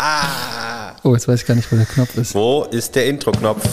[0.00, 2.34] Oh, jetzt weiß ich gar nicht, wo der Knopf ist.
[2.34, 3.64] Wo ist der Intro-Knopf?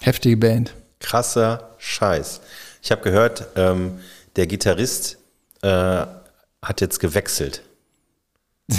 [0.00, 0.74] Heftige Band.
[1.00, 2.40] Krasser Scheiß.
[2.80, 3.98] Ich habe gehört, ähm,
[4.36, 5.18] der Gitarrist
[5.62, 7.62] äh, hat jetzt gewechselt.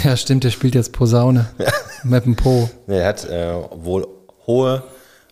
[0.04, 1.50] Ja, stimmt, der spielt jetzt Posaune.
[2.04, 2.68] Mit dem Po.
[2.86, 4.06] Er hat äh, wohl
[4.46, 4.82] hohe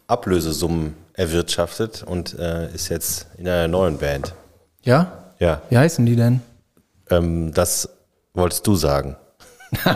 [0.06, 4.34] Ablösesummen erwirtschaftet und äh, ist jetzt in einer neuen Band.
[4.82, 5.12] Ja?
[5.38, 6.40] Ja, Wie heißen die denn?
[7.10, 7.88] ähm, das
[8.34, 9.16] wolltest du sagen.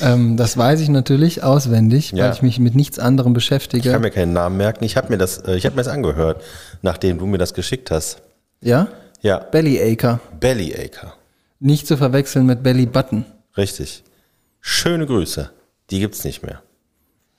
[0.00, 2.26] Ähm, das weiß ich natürlich auswendig, Ja.
[2.26, 3.90] weil ich mich mit nichts anderem Ich beschäftige.
[3.90, 4.84] kann mir keinen Namen merken.
[4.84, 6.40] Ich habe mir das, äh, ich habe mir das angehört,
[6.82, 8.22] nachdem du mir das geschickt hast.
[8.60, 8.86] Ja?
[9.22, 10.20] Ja, Bellyacre.
[10.38, 11.14] Bellyacre.
[11.58, 13.24] Nicht zu verwechseln mit Belly Button.
[13.56, 14.04] Richtig.
[14.60, 15.50] Schöne Grüße.
[15.90, 16.62] Die gibt's nicht mehr.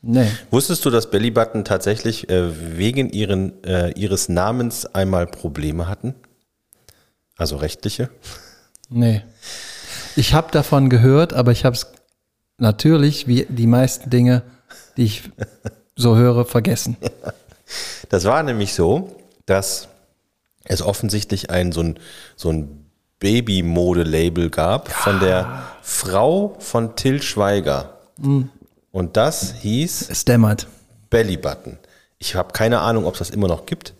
[0.01, 0.31] Nee.
[0.49, 6.15] Wusstest du, dass Bellybutton tatsächlich äh, wegen ihren, äh, ihres Namens einmal Probleme hatten?
[7.37, 8.09] Also rechtliche?
[8.89, 9.23] Nee.
[10.15, 11.87] Ich habe davon gehört, aber ich habe es
[12.57, 14.43] natürlich, wie die meisten Dinge,
[14.97, 15.23] die ich
[15.95, 16.97] so höre, vergessen.
[18.09, 19.89] Das war nämlich so, dass
[20.63, 21.99] es offensichtlich ein so ein,
[22.35, 22.88] so ein
[23.19, 27.97] Baby-Mode-Label gab von der Frau von Till Schweiger.
[28.91, 30.67] Und das hieß Es dämmert.
[31.09, 31.77] Bellybutton.
[32.17, 33.93] Ich habe keine Ahnung, ob es das immer noch gibt,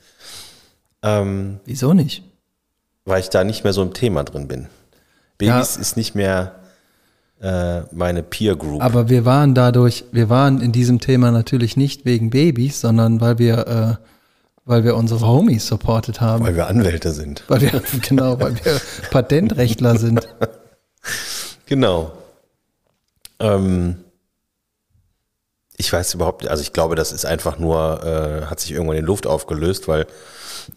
[1.02, 2.24] ähm, Wieso nicht?
[3.06, 4.68] weil ich da nicht mehr so im Thema drin bin.
[5.38, 6.56] Babys ist nicht mehr
[7.42, 8.82] äh, meine Peer Group.
[8.84, 13.40] Aber wir waren dadurch, wir waren in diesem Thema natürlich nicht wegen Babys, sondern weil
[13.40, 13.68] wir,
[14.00, 14.06] äh,
[14.70, 16.46] weil wir unsere Homies supportet haben.
[16.46, 17.44] weil wir Anwälte sind.
[17.48, 18.80] Weil wir, genau, weil wir
[19.12, 20.22] Patentrechtler sind.
[21.66, 22.12] Genau.
[23.40, 23.98] Ähm,
[25.78, 29.06] ich weiß überhaupt, also ich glaube, das ist einfach nur, äh, hat sich irgendwann in
[29.06, 30.08] Luft aufgelöst, weil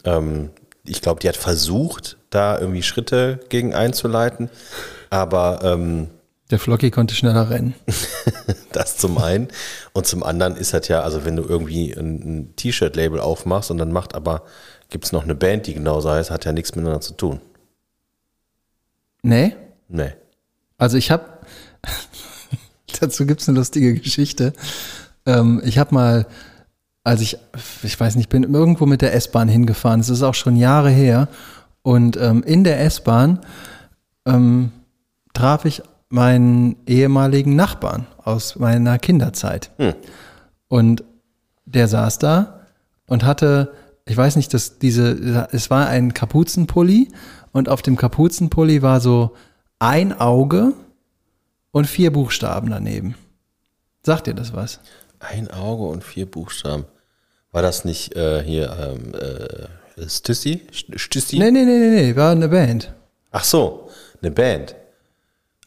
[0.04, 0.50] ähm,
[0.84, 4.50] ich glaube, die hat versucht, da irgendwie Schritte gegen einzuleiten,
[5.08, 6.10] aber ähm,
[6.52, 7.74] Der Flocky konnte schneller rennen.
[8.72, 9.48] das zum einen
[9.94, 13.78] und zum anderen ist halt ja, also wenn du irgendwie ein, ein T-Shirt-Label aufmachst und
[13.78, 14.42] dann macht aber,
[14.90, 17.40] gibt es noch eine Band, die genauso heißt, hat ja nichts miteinander zu tun.
[19.22, 19.56] Nee?
[19.88, 20.12] Nee.
[20.76, 21.24] Also ich habe,
[23.00, 24.52] dazu gibt's eine lustige Geschichte.
[25.24, 26.26] Ähm, ich habe mal,
[27.02, 27.38] als ich,
[27.82, 30.00] ich weiß nicht, bin irgendwo mit der S-Bahn hingefahren.
[30.00, 31.28] Es ist auch schon Jahre her.
[31.80, 33.40] Und ähm, in der S-Bahn
[34.26, 34.70] ähm,
[35.32, 39.70] traf ich meinen ehemaligen Nachbarn aus meiner Kinderzeit.
[40.68, 41.04] Und
[41.64, 42.60] der saß da
[43.06, 43.72] und hatte,
[44.04, 47.08] ich weiß nicht, dass diese, es war ein Kapuzenpulli
[47.52, 49.34] und auf dem Kapuzenpulli war so
[49.78, 50.74] ein Auge
[51.70, 53.14] und vier Buchstaben daneben.
[54.04, 54.80] Sagt dir das was?
[55.18, 56.84] Ein Auge und vier Buchstaben.
[57.52, 60.66] War das nicht äh, hier ähm, äh, Stüssi?
[60.72, 61.38] St- Stüssi?
[61.38, 62.92] Nee, nee, nee, nee, nee, war eine Band.
[63.30, 63.88] Ach so,
[64.20, 64.74] eine Band.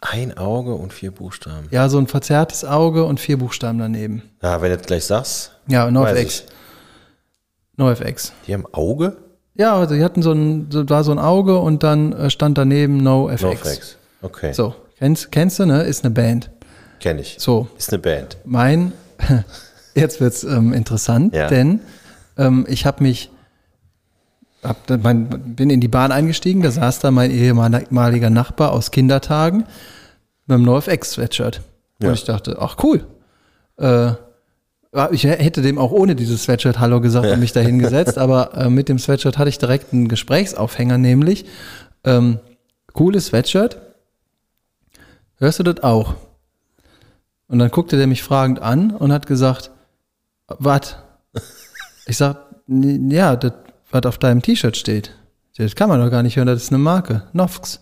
[0.01, 1.67] Ein Auge und vier Buchstaben.
[1.71, 4.21] Ja, so ein verzerrtes Auge und vier Buchstaben daneben.
[4.41, 5.51] Ja, wenn du das gleich sagst.
[5.67, 6.43] Ja, NoFX.
[7.77, 8.33] NoFX.
[8.47, 9.17] Die haben Auge?
[9.55, 12.57] Ja, also die hatten so ein, so, war so ein Auge und dann äh, stand
[12.57, 13.41] daneben NoFX.
[13.41, 13.97] NoFX.
[14.21, 15.83] Okay, So, kennst, kennst du, ne?
[15.83, 16.49] Ist eine Band.
[16.99, 17.37] kenne ich.
[17.39, 18.37] So, Ist eine Band.
[18.45, 18.91] mein,
[19.95, 21.47] jetzt wird's ähm, interessant, Ja.
[21.47, 21.79] denn
[22.37, 23.31] ähm, ich habe mich,
[24.67, 28.91] hab, dann mein, bin in die Bahn eingestiegen, da saß da mein ehemaliger Nachbar aus
[28.91, 29.65] Kindertagen
[30.47, 31.61] mit einem NoFX-Sweatshirt.
[32.01, 32.09] Ja.
[32.09, 33.05] Und ich dachte, ach cool.
[33.77, 34.13] Äh,
[34.93, 38.53] ja, ich hätte dem auch ohne dieses Sweatshirt Hallo gesagt und mich da hingesetzt, aber
[38.55, 41.45] äh, mit dem Sweatshirt hatte ich direkt einen Gesprächsaufhänger, nämlich
[42.05, 42.39] ähm,
[42.93, 43.81] cooles Sweatshirt.
[45.37, 46.15] Hörst du das auch?
[47.47, 49.69] Und dann guckte der mich fragend an und hat gesagt,
[50.47, 50.95] was?
[52.07, 52.37] Ich sag,
[52.69, 53.51] "N- ja, das,
[53.95, 55.15] was auf deinem T-Shirt steht.
[55.57, 57.23] Das kann man doch gar nicht hören, das ist eine Marke.
[57.31, 57.79] Nofx.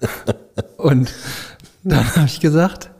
[0.76, 1.12] und
[1.84, 2.90] dann habe ich gesagt,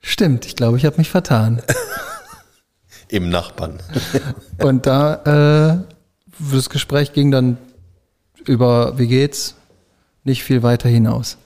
[0.00, 1.60] stimmt, ich glaube, ich habe mich vertan.
[3.08, 3.78] Im Nachbarn.
[4.58, 5.94] Und da, äh,
[6.52, 7.56] das Gespräch ging dann
[8.46, 9.54] über, wie geht's,
[10.24, 11.36] nicht viel weiter hinaus.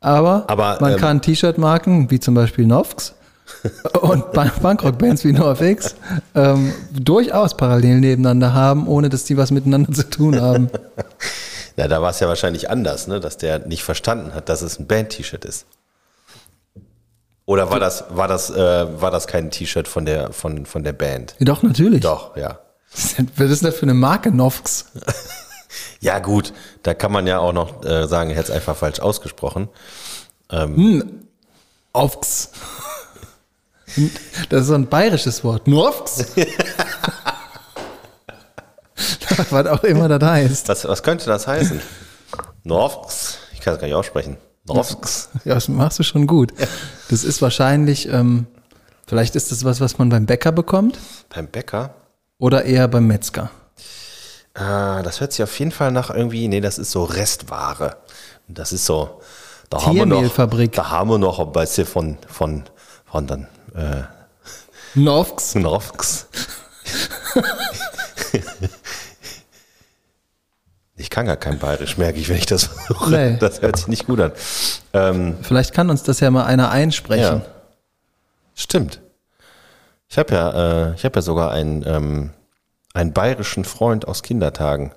[0.00, 3.14] Aber, Aber, man ähm, kann T-Shirt-Marken, wie zum Beispiel Novx
[4.00, 5.94] und Punk- Punkrock-Bands wie NoFX,
[6.34, 10.70] ähm, durchaus parallel nebeneinander haben, ohne dass die was miteinander zu tun haben.
[11.76, 13.20] Ja, da war es ja wahrscheinlich anders, ne?
[13.20, 15.64] dass der nicht verstanden hat, dass es ein Band-T-Shirt ist.
[17.46, 20.92] Oder war das, war das, äh, war das kein T-Shirt von der, von, von der
[20.92, 21.36] Band?
[21.40, 22.02] Doch, natürlich.
[22.02, 22.58] Doch, ja.
[23.36, 24.86] Was ist das für eine Marke, Novx?
[26.00, 29.00] Ja, gut, da kann man ja auch noch äh, sagen, er hätte es einfach falsch
[29.00, 29.68] ausgesprochen.
[31.92, 32.50] Aufs.
[34.48, 35.66] Das ist so ein bayerisches Wort.
[35.66, 36.24] Norfs.
[39.50, 40.68] Was auch immer das heißt.
[40.68, 41.80] Was, was könnte das heißen?
[42.64, 43.38] Norfx.
[43.54, 44.36] Ich kann es gar nicht aussprechen.
[44.66, 45.30] Norfx.
[45.44, 46.52] Ja, das machst du schon gut.
[47.08, 48.46] Das ist wahrscheinlich, ähm,
[49.06, 50.98] vielleicht ist das was, was man beim Bäcker bekommt
[51.34, 51.94] Beim Bäcker?
[52.38, 53.50] oder eher beim Metzger.
[54.54, 57.96] Ah, das hört sich auf jeden Fall nach irgendwie, nee, das ist so Restware.
[58.48, 59.20] Das ist so,
[59.70, 60.36] da haben wir noch,
[60.72, 62.64] da haben wir noch ein bisschen von, von,
[63.06, 64.02] von dann, äh,
[64.94, 65.54] Norfs.
[65.54, 66.26] Norfx.
[70.96, 73.10] Ich kann gar kein Bayerisch, merke ich, wenn ich das versuche.
[73.10, 73.36] Nee.
[73.38, 74.32] Das hört sich nicht gut an.
[74.92, 77.40] Ähm, Vielleicht kann uns das ja mal einer einsprechen.
[77.40, 77.42] Ja.
[78.54, 79.00] Stimmt.
[80.08, 82.30] Ich habe ja, äh, ich habe ja sogar einen, ähm,
[82.92, 84.92] einen bayerischen Freund aus Kindertagen.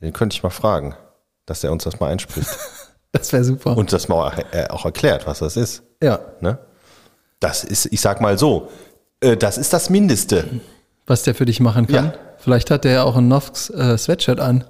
[0.00, 0.96] Den könnte ich mal fragen,
[1.46, 2.48] dass er uns das mal einspricht.
[3.14, 3.76] Das wäre super.
[3.76, 5.82] Und das mal äh, auch erklärt, was das ist.
[6.02, 6.56] ja, Ne?
[7.42, 8.68] Das ist, ich sag mal so,
[9.20, 10.48] äh, das ist das Mindeste.
[11.06, 12.06] was der für dich machen kann.
[12.06, 12.14] Ja.
[12.38, 14.64] Vielleicht hat der ja auch ein Novs äh, Sweatshirt an.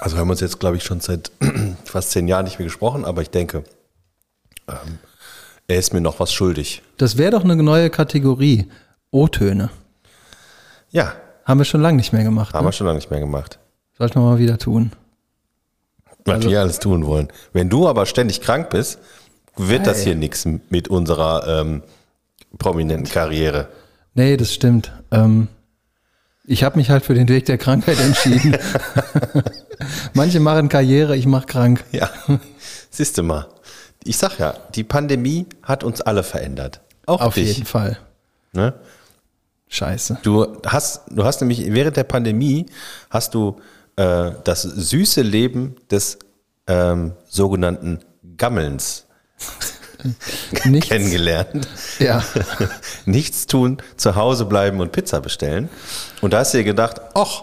[0.00, 1.30] Also wir haben uns jetzt, glaube ich, schon seit
[1.84, 3.62] fast zehn Jahren nicht mehr gesprochen, aber ich denke,
[4.68, 4.98] ähm,
[5.68, 6.82] er ist mir noch was schuldig.
[6.96, 8.68] Das wäre doch eine neue Kategorie.
[9.12, 9.70] O-Töne.
[10.90, 11.14] Ja,
[11.44, 12.54] Haben wir schon lange nicht mehr gemacht.
[12.54, 12.68] haben Ne?
[12.68, 13.58] wir schon lange nicht mehr gemacht.
[13.96, 14.92] Sollten wir mal wieder tun.
[16.24, 17.28] Was Also- wir alles tun wollen.
[17.52, 18.98] Wenn du aber ständig krank bist,
[19.56, 21.82] wird das hier nichts mit unserer ähm,
[22.58, 23.68] prominenten Karriere.
[24.14, 24.92] Nee, das stimmt.
[25.10, 25.48] Ähm,
[26.44, 28.56] ich habe mich halt für den Weg der Krankheit entschieden.
[30.14, 31.84] Manche machen Karriere, ich mache krank.
[31.92, 32.10] Ja,
[32.90, 33.46] siehst du mal.
[34.04, 36.80] Ich sag ja, die Pandemie hat uns alle verändert.
[37.06, 37.56] Auch Auf dich.
[37.56, 37.98] jeden Fall.
[38.52, 38.74] Ne?
[39.68, 40.18] Scheiße.
[40.22, 42.66] Du hast, du hast nämlich während der Pandemie
[43.08, 43.60] hast du
[43.96, 46.18] äh, das süße Leben des
[46.66, 48.00] ähm, sogenannten
[48.36, 49.06] Gammelns
[50.64, 50.88] Nichts.
[50.88, 51.68] kennengelernt.
[51.98, 52.24] Ja.
[53.06, 55.68] Nichts tun, zu Hause bleiben und Pizza bestellen.
[56.20, 57.42] Und da hast du dir gedacht, ach,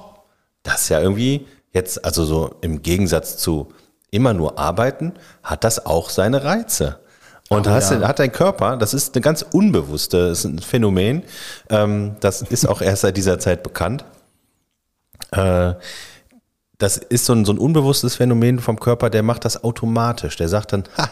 [0.64, 3.72] das ist ja irgendwie jetzt, also so im Gegensatz zu
[4.12, 5.14] immer nur arbeiten,
[5.44, 7.00] hat das auch seine Reize.
[7.48, 7.98] Und Oh, hast, ja.
[8.00, 11.24] du- hat dein Körper, das ist eine ganz unbewusste das ist ein Phänomen,
[11.70, 14.04] ähm, das ist auch erst seit dieser Zeit bekannt.
[15.32, 15.74] Äh,
[16.78, 20.36] das ist so ein, so ein unbewusstes Phänomen vom Körper, der macht das automatisch.
[20.38, 21.10] Der sagt dann, ha,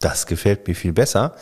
[0.00, 1.36] das gefällt mir viel besser.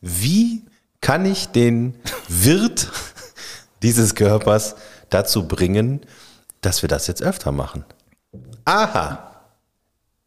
[0.00, 0.62] Wie
[1.00, 1.96] kann ich den
[2.28, 2.88] Wirt
[3.82, 4.76] dieses Körpers
[5.10, 6.00] dazu bringen,
[6.60, 7.84] dass wir das jetzt öfter machen?
[8.64, 9.40] Aha,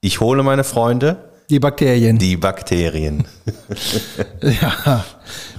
[0.01, 2.17] ich hole meine Freunde, Die Bakterien.
[2.17, 3.25] die Bakterien.
[4.41, 5.03] Ja,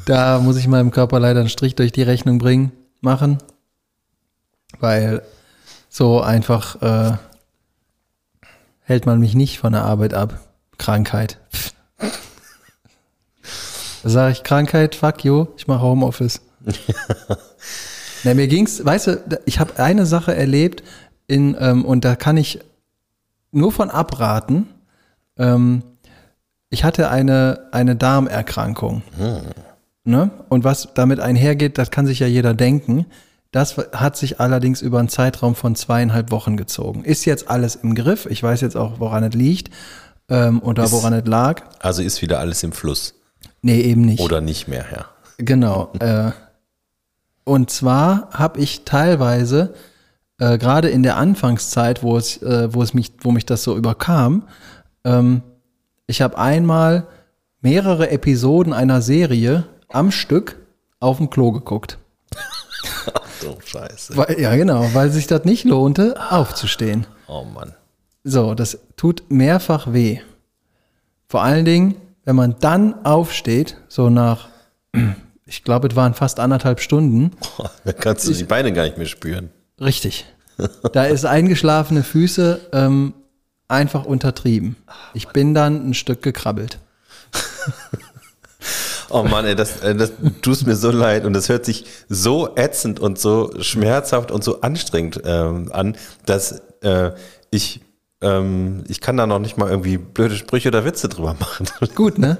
[0.04, 2.70] da muss ich meinem Körper leider einen Strich durch die Rechnung bringen,
[3.00, 3.38] machen.
[4.78, 5.22] Weil
[5.88, 7.16] so einfach äh,
[8.82, 10.38] hält man mich nicht von der Arbeit ab.
[10.78, 11.38] Krankheit.
[11.52, 11.72] Pff.
[14.06, 16.40] Da sage ich Krankheit, fuck you, ich mache Homeoffice.
[18.22, 20.84] Na, mir ging's, weißt du, ich habe eine Sache erlebt
[21.26, 22.60] in, ähm, und da kann ich
[23.50, 24.68] nur von abraten.
[25.36, 25.82] Ähm,
[26.70, 29.02] ich hatte eine, eine Darmerkrankung.
[30.04, 30.30] Ne?
[30.50, 33.06] Und was damit einhergeht, das kann sich ja jeder denken.
[33.50, 37.02] Das hat sich allerdings über einen Zeitraum von zweieinhalb Wochen gezogen.
[37.02, 38.26] Ist jetzt alles im Griff.
[38.26, 39.74] Ich weiß jetzt auch, woran es liegt
[40.28, 41.62] ähm, oder Ist- woran es lag.
[41.80, 43.14] Also ist wieder alles im Fluss.
[43.66, 44.20] Nee, eben nicht.
[44.20, 45.06] Oder nicht mehr, ja.
[45.38, 45.92] Genau.
[45.98, 46.30] Äh,
[47.42, 49.74] und zwar habe ich teilweise
[50.38, 53.76] äh, gerade in der Anfangszeit, wo es, äh, wo es mich, wo mich das so
[53.76, 54.44] überkam,
[55.04, 55.42] ähm,
[56.06, 57.08] ich habe einmal
[57.60, 60.56] mehrere Episoden einer Serie am Stück
[61.00, 61.98] auf dem Klo geguckt.
[63.38, 64.16] So, scheiße.
[64.16, 67.06] Weil, ja, genau, weil sich das nicht lohnte, aufzustehen.
[67.28, 67.74] Oh Mann.
[68.24, 70.20] So, das tut mehrfach weh.
[71.28, 74.48] Vor allen Dingen, wenn man dann aufsteht, so nach,
[75.46, 77.30] ich glaube, es waren fast anderthalb Stunden,
[77.84, 79.48] Da kannst du die Beine gar nicht mehr spüren.
[79.80, 80.26] Richtig.
[80.94, 83.12] Da ist eingeschlafene Füße ähm,
[83.68, 84.76] einfach untertrieben.
[85.12, 86.78] Ich bin dann ein Stück gekrabbelt.
[89.08, 90.10] Oh Mann, ey, das, äh, das
[90.42, 94.62] tut mir so leid und das hört sich so ätzend und so schmerzhaft und so
[94.62, 97.12] anstrengend ähm, an, dass äh,
[97.50, 97.82] ich
[98.22, 101.66] ähm, ich kann da noch nicht mal irgendwie blöde Sprüche oder Witze drüber machen.
[101.94, 102.38] Gut, ne?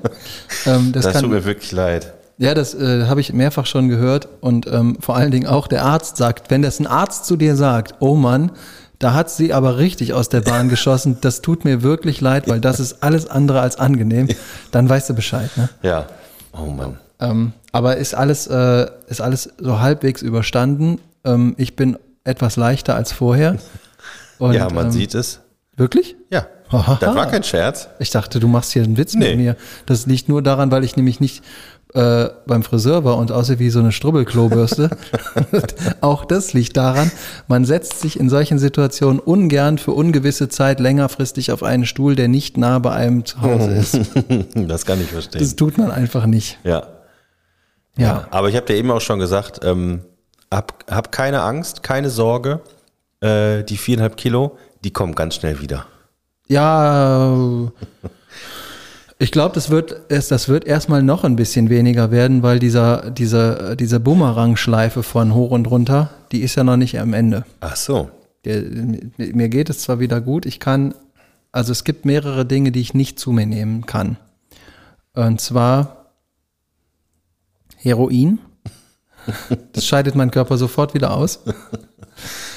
[0.67, 2.15] ähm, das Das tut kann, mir wirklich leid.
[2.39, 5.85] ja, das äh, habe ich mehrfach schon gehört und ähm, vor allen Dingen auch der
[5.85, 8.53] Arzt sagt, wenn das ein Arzt zu dir sagt, oh Mann,
[8.99, 12.61] da hat sie aber richtig aus der Bahn geschossen, das tut mir wirklich leid, weil
[12.61, 14.29] das ist alles andere als angenehm,
[14.71, 15.69] dann weißt du Bescheid, ne?
[15.83, 16.07] Ja.
[16.59, 16.99] Oh Mann.
[17.21, 21.01] Ähm, aber ist alles, äh, ist alles so halbwegs überstanden.
[21.25, 23.57] Ähm, ich bin etwas leichter als vorher.
[24.39, 25.41] Und, ja, man ähm, sieht es.
[25.77, 26.17] Wirklich?
[26.31, 26.97] Ja, Aha.
[27.01, 27.89] Das war kein Scherz.
[27.99, 29.29] Ich dachte, du machst hier einen Witz Nee.
[29.31, 29.57] mit mir.
[29.87, 31.45] Das liegt nur daran, weil ich nämlich nicht
[31.95, 34.91] äh, beim Friseur war und aussehe wie so eine Strubbelklobürste.
[36.01, 37.13] Auch das liegt daran,
[37.47, 42.27] man setzt sich in solchen Situationen ungern für ungewisse Zeit längerfristig auf einen Stuhl, der
[42.29, 43.99] nicht nah bei einem zu Hause ist.
[44.55, 45.41] Das kann ich verstehen.
[45.41, 46.59] Das tut man einfach nicht.
[46.65, 46.89] ja.
[47.99, 48.27] Ja.
[48.31, 50.01] Aber ich habe dir eben auch schon gesagt, ähm,
[50.53, 52.61] hab, hab keine Angst, keine Sorge.
[53.23, 55.85] Äh, die viereinhalb Kilo, die kommen ganz schnell wieder.
[56.47, 57.37] Ja,
[59.19, 63.77] ich glaube, das wird, das wird erstmal noch ein bisschen weniger werden, weil dieser, diese,
[63.77, 67.45] diese Bumerang-Schleife von hoch und runter, die ist ja noch nicht am Ende.
[67.59, 68.11] Ach so.
[68.45, 68.63] Der,
[69.17, 70.95] mir geht es zwar wieder gut, ich kann,
[71.51, 74.19] also es gibt mehrere Dinge, die ich nicht zu mir nehmen kann.
[75.15, 76.13] Und zwar
[77.77, 78.39] Heroin.
[79.73, 81.41] Das scheidet mein Körper sofort wieder aus.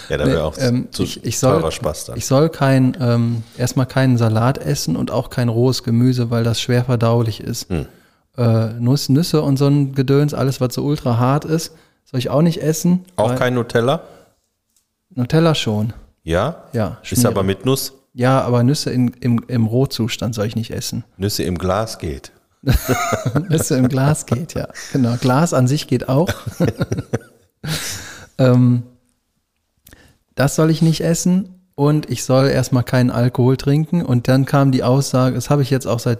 [0.09, 2.17] Ja, da wäre auch Ähm, zu ich, ich soll, Spaß dann.
[2.17, 6.59] Ich soll kein, ähm, erstmal keinen Salat essen und auch kein rohes Gemüse, weil das
[6.59, 7.69] schwer verdaulich ist.
[7.69, 7.85] Hm.
[8.37, 11.73] Äh, Nuss, Nüsse und so ein Gedöns, alles, was so ultra hart ist,
[12.05, 13.05] soll ich auch nicht essen.
[13.17, 14.01] auch kein Nutella?
[15.13, 15.93] Nutella schon.
[16.23, 16.63] Ja?
[16.73, 17.27] Ja, Ist schmieren.
[17.27, 17.93] aber mit Nuss.
[18.13, 21.03] Ja, aber Nüsse in, im, im Rohzustand soll ich nicht essen.
[21.17, 22.31] Nüsse im Glas geht.
[23.49, 24.67] Nüsse im Glas geht, ja.
[24.91, 25.15] Genau.
[25.21, 26.29] Glas an sich geht auch.
[28.37, 28.83] ähm,
[30.39, 34.03] das soll ich nicht essen und ich soll erstmal keinen Alkohol trinken.
[34.03, 36.19] Und dann kam die Aussage, das habe ich jetzt auch seit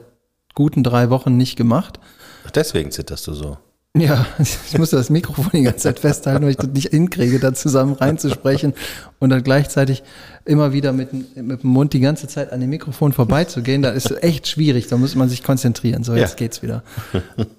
[0.56, 2.00] guten drei Wochen nicht gemacht.
[2.46, 3.58] Ach, deswegen zitterst du so.
[3.98, 4.26] Ja,
[4.72, 7.94] ich musste das Mikrofon die ganze Zeit festhalten, weil ich das nicht hinkriege, da zusammen
[7.94, 8.74] reinzusprechen
[9.20, 10.04] und dann gleichzeitig
[10.46, 13.82] immer wieder mit, mit dem Mund die ganze Zeit an dem Mikrofon vorbeizugehen.
[13.82, 16.04] Da ist echt schwierig, da muss man sich konzentrieren.
[16.04, 16.36] So, jetzt Ja.
[16.36, 16.84] geht's wieder.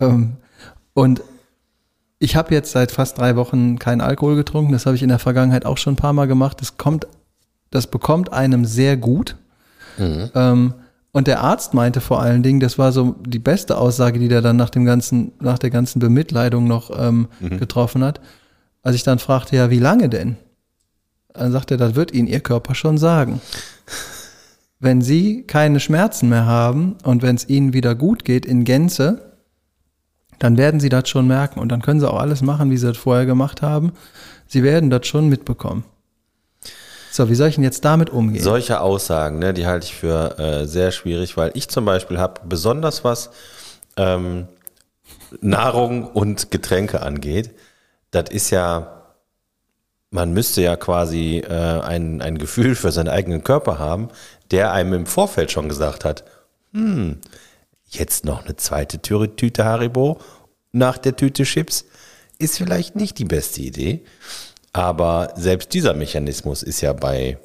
[0.00, 0.34] ähm,
[0.94, 1.20] und
[2.20, 4.72] ich habe jetzt seit fast drei Wochen keinen Alkohol getrunken.
[4.72, 6.60] Das habe ich in der Vergangenheit auch schon ein paar Mal gemacht.
[6.60, 7.08] Das kommt,
[7.70, 9.36] das bekommt einem sehr gut.
[10.34, 10.74] Ähm,
[11.12, 14.42] und der Arzt meinte vor allen Dingen, das war so die beste Aussage, die der
[14.42, 18.20] dann nach dem ganzen, nach der ganzen Bemitleidung noch ähm, getroffen hat.
[18.82, 20.36] Als ich dann fragte, ja, wie lange denn?
[21.32, 23.40] Dann sagte er, das wird Ihnen Ihr Körper schon sagen.
[24.78, 29.29] Wenn Sie keine Schmerzen mehr haben und wenn es Ihnen wieder gut geht in Gänze,
[30.40, 32.86] dann werden Sie das schon merken und dann können Sie auch alles machen, wie Sie
[32.86, 33.92] das vorher gemacht haben.
[34.48, 35.84] Sie werden das schon mitbekommen.
[37.12, 38.42] So, wie soll ich denn jetzt damit umgehen?
[38.42, 42.40] Solche Aussagen, ne, die halte ich für äh, sehr schwierig, weil ich zum Beispiel habe
[42.46, 43.30] besonders was
[43.96, 44.48] ähm,
[45.40, 47.50] Nahrung und Getränke angeht.
[48.10, 49.04] Das ist ja,
[50.10, 54.08] man müsste ja quasi äh, ein, ein Gefühl für seinen eigenen Körper haben,
[54.50, 56.24] der einem im Vorfeld schon gesagt hat,
[56.72, 57.18] hm,
[57.90, 60.18] jetzt noch eine zweite Tüte, Tüte Haribo
[60.72, 61.84] nach der Tüte Chips
[62.38, 64.04] ist vielleicht nicht die beste Idee.
[64.72, 67.38] Aber selbst dieser Mechanismus ist ja bei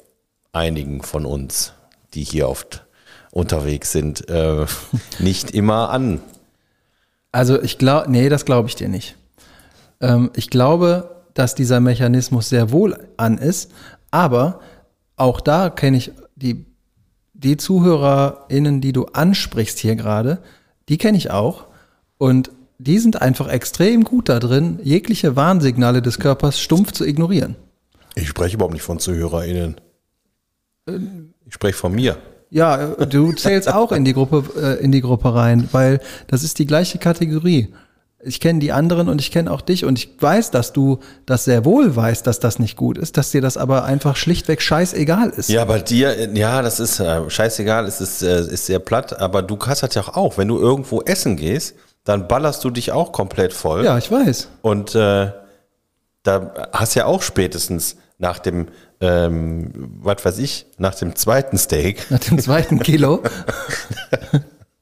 [0.52, 1.72] einigen von uns,
[2.14, 2.86] die hier oft
[3.32, 4.64] unterwegs sind, äh,
[5.18, 6.20] nicht immer an.
[7.32, 9.16] Also ich glaube, nee, das glaube ich dir nicht.
[10.00, 13.70] Ähm, ich glaube, dass dieser Mechanismus sehr wohl an ist,
[14.10, 14.60] aber
[15.16, 16.64] auch da kenne ich die,
[17.38, 20.38] die ZuhörerInnen, die du ansprichst hier gerade,
[20.88, 21.66] die kenne ich auch
[22.18, 27.56] und die sind einfach extrem gut da drin, jegliche Warnsignale des Körpers stumpf zu ignorieren.
[28.14, 29.76] Ich spreche überhaupt nicht von ZuhörerInnen.
[30.86, 32.18] Ich spreche von mir.
[32.50, 36.42] Ja, äh, du zählst auch in die Gruppe, äh, in die Gruppe rein, weil das
[36.42, 37.74] ist die gleiche Kategorie.
[38.26, 41.44] Ich kenne die anderen und ich kenne auch dich und ich weiß, dass du das
[41.44, 45.30] sehr wohl weißt, dass das nicht gut ist, dass dir das aber einfach schlichtweg scheißegal
[45.30, 45.48] ist.
[45.48, 49.42] Ja, bei dir, ja, das ist äh, scheißegal, es ist, äh, ist sehr platt, aber
[49.42, 50.38] du hast das ja auch.
[50.38, 53.84] Wenn du irgendwo essen gehst, dann ballerst du dich auch komplett voll.
[53.84, 54.48] Ja, ich weiß.
[54.62, 55.30] Und äh,
[56.22, 58.68] da hast ja auch spätestens nach dem,
[59.00, 63.22] ähm, was weiß ich, nach dem zweiten Steak, Nach dem zweiten Kilo.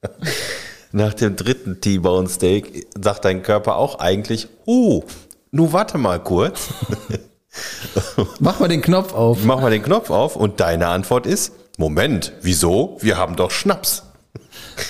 [0.95, 5.03] nach dem dritten T-Bone Steak, sagt dein Körper auch eigentlich, uh,
[5.51, 6.69] nu warte mal kurz,
[8.41, 9.45] Mach mal den Knopf auf.
[9.45, 12.97] mach mal den Knopf auf und deine Antwort ist, Moment, wieso?
[13.01, 14.05] Wir haben doch Schnaps.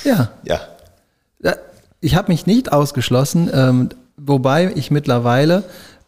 [0.04, 0.30] Ja.
[1.42, 1.54] Ja,
[2.00, 5.64] Ich habe mich nicht ausgeschlossen, ähm, wobei ich mittlerweile,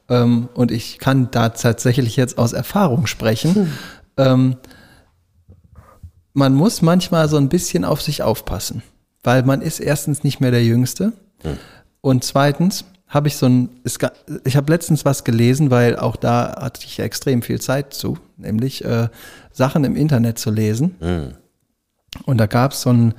[0.08, 3.72] ähm, und ich kann da tatsächlich jetzt aus Erfahrung sprechen,
[4.16, 4.56] ähm,
[6.32, 8.82] man muss manchmal so ein bisschen auf sich aufpassen,
[9.26, 11.12] weil man ist erstens nicht mehr der Jüngste
[12.00, 13.98] und zweitens habe ich so ein, es
[14.44, 18.84] ich habe letztens was gelesen, weil auch da hatte ich extrem viel Zeit zu, nämlich
[18.84, 19.08] äh,
[19.52, 20.96] Sachen im Internet zu lesen.
[22.24, 23.14] Und da gab es so, ein,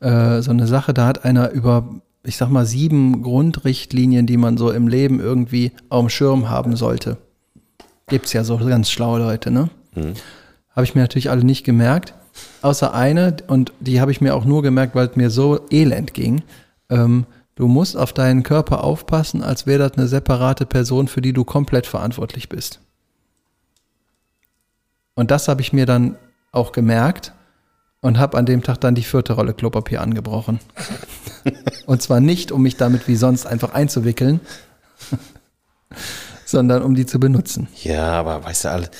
[0.00, 1.88] äh, so eine Sache, da hat einer über,
[2.22, 6.76] ich sag mal, sieben Grundrichtlinien, die man so im Leben irgendwie auf dem Schirm haben
[6.76, 7.16] sollte.
[8.08, 9.70] Gibt's ja so ganz schlaue Leute, ne?
[10.74, 12.14] Habe ich mir natürlich alle nicht gemerkt.
[12.62, 16.14] Außer eine, und die habe ich mir auch nur gemerkt, weil es mir so elend
[16.14, 16.42] ging.
[16.88, 21.32] Ähm, du musst auf deinen Körper aufpassen, als wäre das eine separate Person, für die
[21.32, 22.80] du komplett verantwortlich bist.
[25.14, 26.16] Und das habe ich mir dann
[26.52, 27.32] auch gemerkt
[28.00, 30.60] und habe an dem Tag dann die vierte Rolle Klopapier angebrochen.
[31.86, 34.40] und zwar nicht, um mich damit wie sonst einfach einzuwickeln,
[36.44, 37.68] sondern um die zu benutzen.
[37.82, 38.90] Ja, aber weißt du, alle,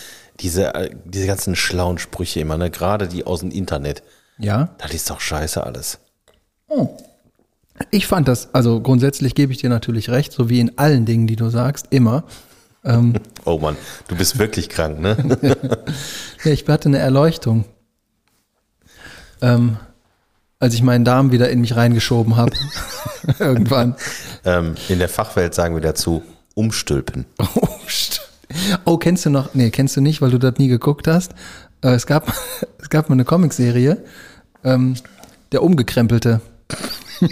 [0.40, 2.70] diese, äh, diese ganzen schlauen Sprüche immer, ne?
[2.70, 4.02] gerade die aus dem Internet,
[4.38, 4.74] Ja?
[4.78, 5.98] das ist doch scheiße alles.
[7.90, 11.26] Ich fand das, also grundsätzlich gebe ich dir natürlich recht, so wie in allen Dingen,
[11.26, 12.24] die du sagst, immer.
[12.84, 13.76] Ähm, Oh Mann,
[14.08, 15.16] du bist wirklich krank, ne?
[16.44, 17.64] ja, ich hatte eine Erleuchtung.
[19.42, 19.78] Ähm,
[20.58, 22.52] als ich meinen Darm wieder in mich reingeschoben habe.
[23.38, 23.96] Irgendwann.
[24.44, 26.22] ähm, in der Fachwelt sagen wir dazu,
[26.54, 27.24] umstülpen.
[27.38, 28.20] Oh, st-
[28.84, 29.54] oh, kennst du noch?
[29.54, 31.32] Nee, kennst du nicht, weil du das nie geguckt hast.
[31.82, 32.32] Äh, es, gab,
[32.78, 33.98] es gab mal eine Comicserie,
[34.64, 34.96] ähm,
[35.52, 36.40] der Umgekrempelte.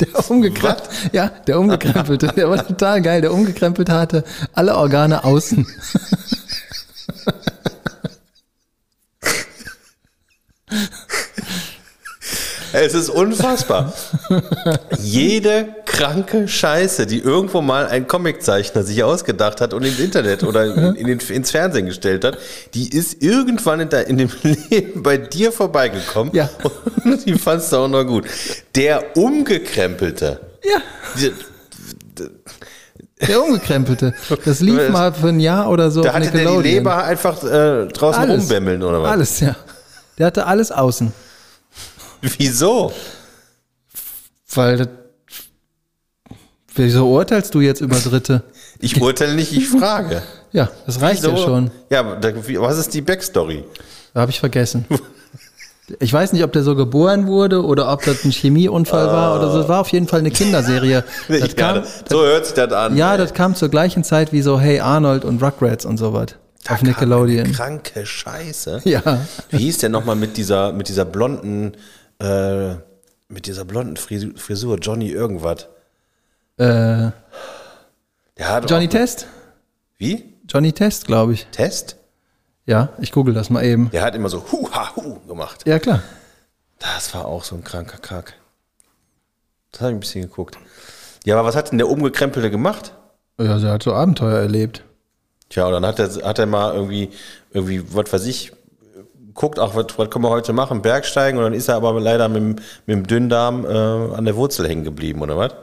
[0.00, 3.20] Der umgekrempelte, ja, der umgekrempelte, der war total geil.
[3.20, 5.64] Der umgekrempelte hatte alle Organe außen.
[12.72, 13.92] Es ist unfassbar.
[14.98, 20.64] Jede kranke Scheiße, die irgendwo mal ein Comiczeichner sich ausgedacht hat und ins Internet oder
[20.74, 22.38] in, in den, ins Fernsehen gestellt hat,
[22.74, 24.30] die ist irgendwann in, de, in dem
[24.70, 26.32] Leben bei dir vorbeigekommen.
[26.34, 26.48] Ja.
[27.04, 28.26] Und die fandst du auch noch gut.
[28.74, 30.40] Der Umgekrempelte.
[30.64, 30.80] Ja,
[31.20, 31.32] Die-
[33.26, 34.14] der umgekrempelte.
[34.44, 36.68] Das lief mal für ein Jahr oder so Da hatte der die.
[36.74, 38.42] Leber einfach äh, draußen Alles.
[38.42, 39.10] rumbämmeln oder was?
[39.10, 39.56] Alles, ja.
[40.18, 41.12] Der hatte alles außen.
[42.22, 42.92] Wieso?
[44.54, 44.88] Weil das,
[46.78, 48.42] wieso urteilst du jetzt über Dritte?
[48.80, 50.22] Ich urteile nicht, ich frage.
[50.52, 51.32] Ja, das reicht Wieso?
[51.32, 51.70] ja schon.
[51.90, 53.64] Ja, aber da, wie- was ist die Backstory?
[54.14, 54.84] Da habe ich vergessen.
[56.00, 59.50] Ich weiß nicht, ob der so geboren wurde oder ob das ein Chemieunfall war oder
[59.50, 59.60] so.
[59.60, 61.02] Es war auf jeden Fall eine Kinderserie.
[61.28, 62.94] Das kam, so hört sich das an.
[62.94, 63.16] ja, ey.
[63.18, 66.36] das kam zur gleichen Zeit wie so Hey Arnold und Rugrats und sowas.
[66.68, 67.50] Auf Nickelodeon.
[67.52, 68.82] Kranke Scheiße.
[68.84, 69.00] Ja.
[69.48, 71.72] Wie hieß der nochmal mit dieser, mit dieser blonden,
[72.20, 72.74] äh,
[73.30, 75.68] mit dieser blonden Frisur, Frisur Johnny irgendwas?
[76.58, 77.10] Äh,
[78.68, 79.26] Johnny Test?
[79.98, 80.34] Wie?
[80.48, 81.46] Johnny Test, glaube ich.
[81.52, 81.96] Test?
[82.66, 83.90] Ja, ich google das mal eben.
[83.90, 85.66] Der hat immer so hu ha hu gemacht.
[85.66, 86.02] Ja, klar.
[86.78, 88.34] Das war auch so ein kranker Kack.
[89.72, 90.56] Das habe ich ein bisschen geguckt.
[91.24, 92.92] Ja, aber was hat denn der umgekrempelte gemacht?
[93.40, 94.84] Ja, der hat so Abenteuer erlebt.
[95.48, 97.10] Tja, und dann hat er, hat er mal irgendwie,
[97.52, 98.52] irgendwie, was weiß ich,
[99.34, 102.28] guckt auch, was, was können wir heute machen, Bergsteigen, und dann ist er aber leider
[102.28, 105.54] mit, dem- mit dem Dünndarm äh, an der Wurzel hängen geblieben, oder was?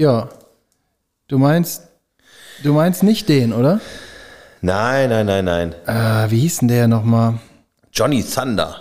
[0.00, 0.30] Ja.
[1.28, 1.88] Du meinst,
[2.62, 3.82] du meinst nicht den, oder?
[4.62, 5.74] Nein, nein, nein, nein.
[5.86, 7.34] Äh, wie hieß denn der nochmal?
[7.92, 8.76] Johnny Thunder.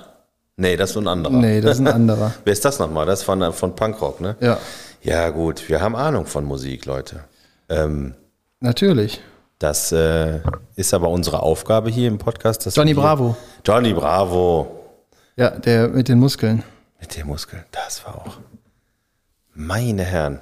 [0.56, 1.34] Nee, das ist ein anderer.
[1.34, 2.34] Nee, das ist ein anderer.
[2.46, 3.06] Wer ist das nochmal?
[3.06, 4.38] Das ist von, von Punkrock, ne?
[4.40, 4.60] Ja,
[5.02, 7.26] Ja, gut, wir haben Ahnung von Musik, Leute.
[7.68, 8.16] Ähm,
[8.62, 9.20] natürlich.
[9.60, 10.40] das äh,
[10.78, 12.66] ist aber unsere Aufgabe hier im Podcast.
[12.66, 13.36] dass Johnny Bravo.
[13.66, 14.86] Johnny Bravo.
[15.36, 16.64] Ja, der mit den Muskeln.
[17.02, 17.66] Mit den Muskeln.
[17.72, 18.38] Das war auch.
[19.54, 20.40] Meine Herren.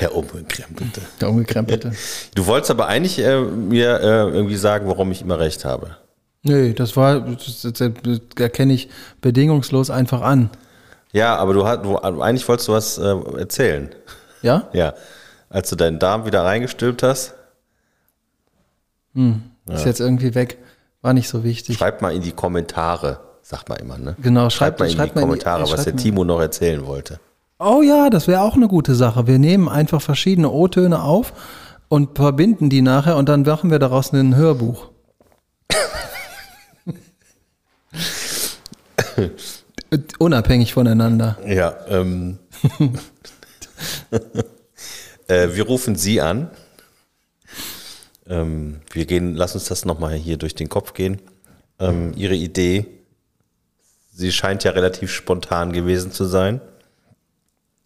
[0.00, 1.00] Der Umgekrempelte.
[1.20, 1.92] Der umgekrempelte.
[2.34, 5.96] Du wolltest aber eigentlich äh, mir äh, irgendwie sagen, warum ich immer recht habe.
[6.42, 8.88] Nee, das war, das, das, das erkenne ich
[9.20, 10.50] bedingungslos einfach an.
[11.12, 13.94] Ja, aber du, hast, du eigentlich wolltest du was äh, erzählen.
[14.42, 14.68] Ja?
[14.72, 14.94] Ja.
[15.50, 17.34] Als du deinen Darm wieder reingestülpt hast,
[19.14, 20.58] Ist jetzt irgendwie weg.
[21.02, 21.76] War nicht so wichtig.
[21.78, 24.16] schreib mal in die Kommentare, sagt man immer, ne?
[24.20, 25.96] Genau, Schreib schreibt- mal in schreibt die mal in die- Kommentare, was der.
[25.96, 27.20] Timo noch erzählen wollte.
[27.60, 29.26] Oh ja, das wäre auch eine gute Sache.
[29.26, 31.32] Wir nehmen einfach verschiedene O-Töne auf
[31.88, 34.90] und verbinden die nachher und dann machen wir daraus ein Hörbuch.
[40.18, 41.36] Unabhängig voneinander.
[41.44, 42.38] Ja, ähm.
[45.26, 46.50] äh, wir rufen Sie an.
[48.28, 51.20] Ähm, wir gehen, lass uns das nochmal hier durch den Kopf gehen.
[51.80, 52.86] Ähm, Ihre Idee,
[54.12, 56.60] sie scheint ja relativ spontan gewesen zu sein.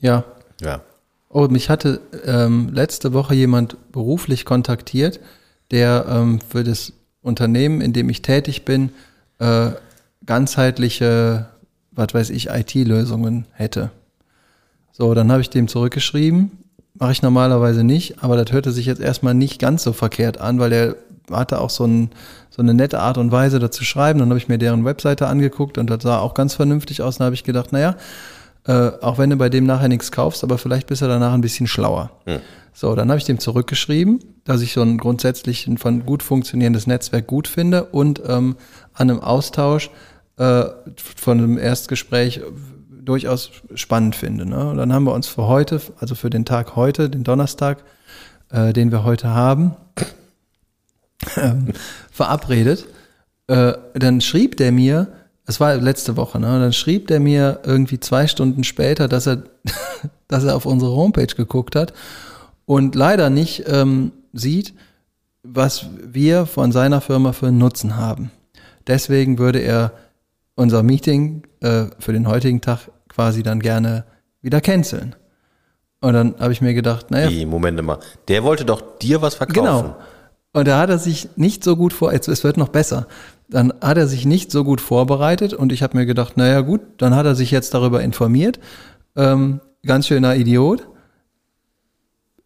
[0.03, 0.25] Ja.
[0.61, 0.83] Ja.
[1.31, 5.19] Oh, mich hatte ähm, letzte Woche jemand beruflich kontaktiert,
[5.71, 8.91] der ähm, für das Unternehmen, in dem ich tätig bin,
[9.39, 9.71] äh,
[10.27, 11.47] ganzheitliche,
[11.93, 13.91] was weiß ich, IT-Lösungen hätte.
[14.93, 16.51] So, dann habe ich dem zurückgeschrieben.
[16.95, 20.59] Mache ich normalerweise nicht, aber das hörte sich jetzt erstmal nicht ganz so verkehrt an,
[20.59, 20.97] weil er
[21.31, 22.11] hatte auch so, ein,
[22.51, 24.19] so eine nette Art und Weise dazu schreiben.
[24.19, 27.17] Dann habe ich mir deren Webseite angeguckt und das sah auch ganz vernünftig aus.
[27.17, 27.97] Dann habe ich gedacht, naja,
[28.67, 31.41] äh, auch wenn du bei dem nachher nichts kaufst, aber vielleicht bist du danach ein
[31.41, 32.11] bisschen schlauer.
[32.27, 32.41] Hm.
[32.73, 36.87] So, dann habe ich dem zurückgeschrieben, dass ich so ein grundsätzlich ein von gut funktionierendes
[36.87, 38.57] Netzwerk gut finde und ähm,
[38.95, 39.91] an einem Austausch
[40.39, 40.65] äh,
[40.97, 42.41] von einem Erstgespräch
[42.91, 44.47] durchaus spannend finde.
[44.47, 44.71] Ne?
[44.71, 47.85] Und dann haben wir uns für heute, also für den Tag heute, den Donnerstag,
[48.51, 49.77] äh, den wir heute haben,
[51.37, 51.73] ähm,
[52.11, 52.87] verabredet.
[53.49, 55.09] Äh, dann schrieb der mir,
[55.53, 56.47] es war letzte Woche, ne?
[56.47, 59.43] Dann schrieb der mir irgendwie zwei Stunden später, dass er,
[60.29, 61.93] dass er auf unsere Homepage geguckt hat
[62.65, 64.73] und leider nicht ähm, sieht,
[65.43, 68.31] was wir von seiner Firma für einen Nutzen haben.
[68.87, 69.93] Deswegen würde er
[70.55, 74.05] unser Meeting äh, für den heutigen Tag quasi dann gerne
[74.41, 75.15] wieder canceln.
[76.01, 77.29] Und dann habe ich mir gedacht, naja.
[77.29, 77.99] Die, Momente mal.
[78.29, 79.65] Der wollte doch dir was verkaufen.
[79.65, 79.97] Genau.
[80.55, 83.07] Und da hat er sich nicht so gut vor, es wird noch besser.
[83.53, 86.81] Dann hat er sich nicht so gut vorbereitet und ich habe mir gedacht, naja gut,
[86.97, 88.59] dann hat er sich jetzt darüber informiert.
[89.15, 90.87] Ähm, ganz schöner Idiot.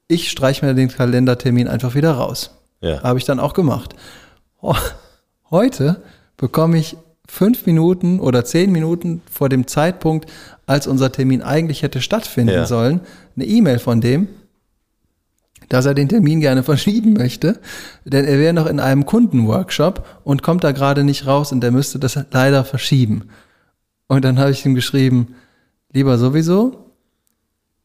[0.09, 2.59] Ich streiche mir den Kalendertermin einfach wieder raus.
[2.81, 3.03] Ja.
[3.05, 3.95] Habe ich dann auch gemacht.
[5.51, 6.03] Heute
[6.37, 6.97] bekomme ich
[7.29, 10.31] fünf Minuten oder zehn Minuten vor dem Zeitpunkt,
[10.67, 12.67] als unser Termin eigentlich hätte stattfinden Ja.
[12.67, 13.01] sollen,
[13.37, 14.27] eine E-Mail von dem,
[15.69, 17.61] dass er den Termin gerne verschieben möchte,
[18.05, 21.71] denn er wäre noch in einem Kundenworkshop und kommt da gerade nicht raus und er
[21.71, 23.29] müsste das leider verschieben.
[24.09, 25.35] Und dann habe ich ihm geschrieben,
[25.93, 26.93] lieber sowieso,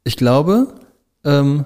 [0.04, 0.76] ich glaube,
[1.24, 1.66] ähm,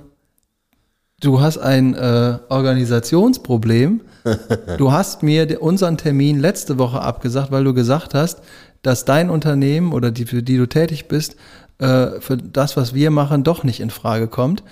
[1.21, 4.01] du hast ein äh, Organisationsproblem.
[4.79, 8.41] Du hast mir unseren Termin letzte Woche abgesagt, weil du gesagt hast,
[8.81, 11.35] dass dein Unternehmen oder die, für die du tätig bist,
[11.77, 14.63] äh, für das, was wir machen, doch nicht in Frage kommt.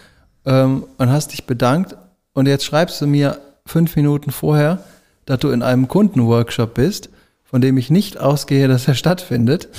[0.45, 1.95] Ähm, und hast dich bedankt.
[2.34, 4.79] Und jetzt schreibst du mir fünf Minuten vorher,
[5.25, 7.10] dass du in einem Kundenworkshop bist,
[7.43, 9.69] von dem ich nicht ausgehe, dass er stattfindet.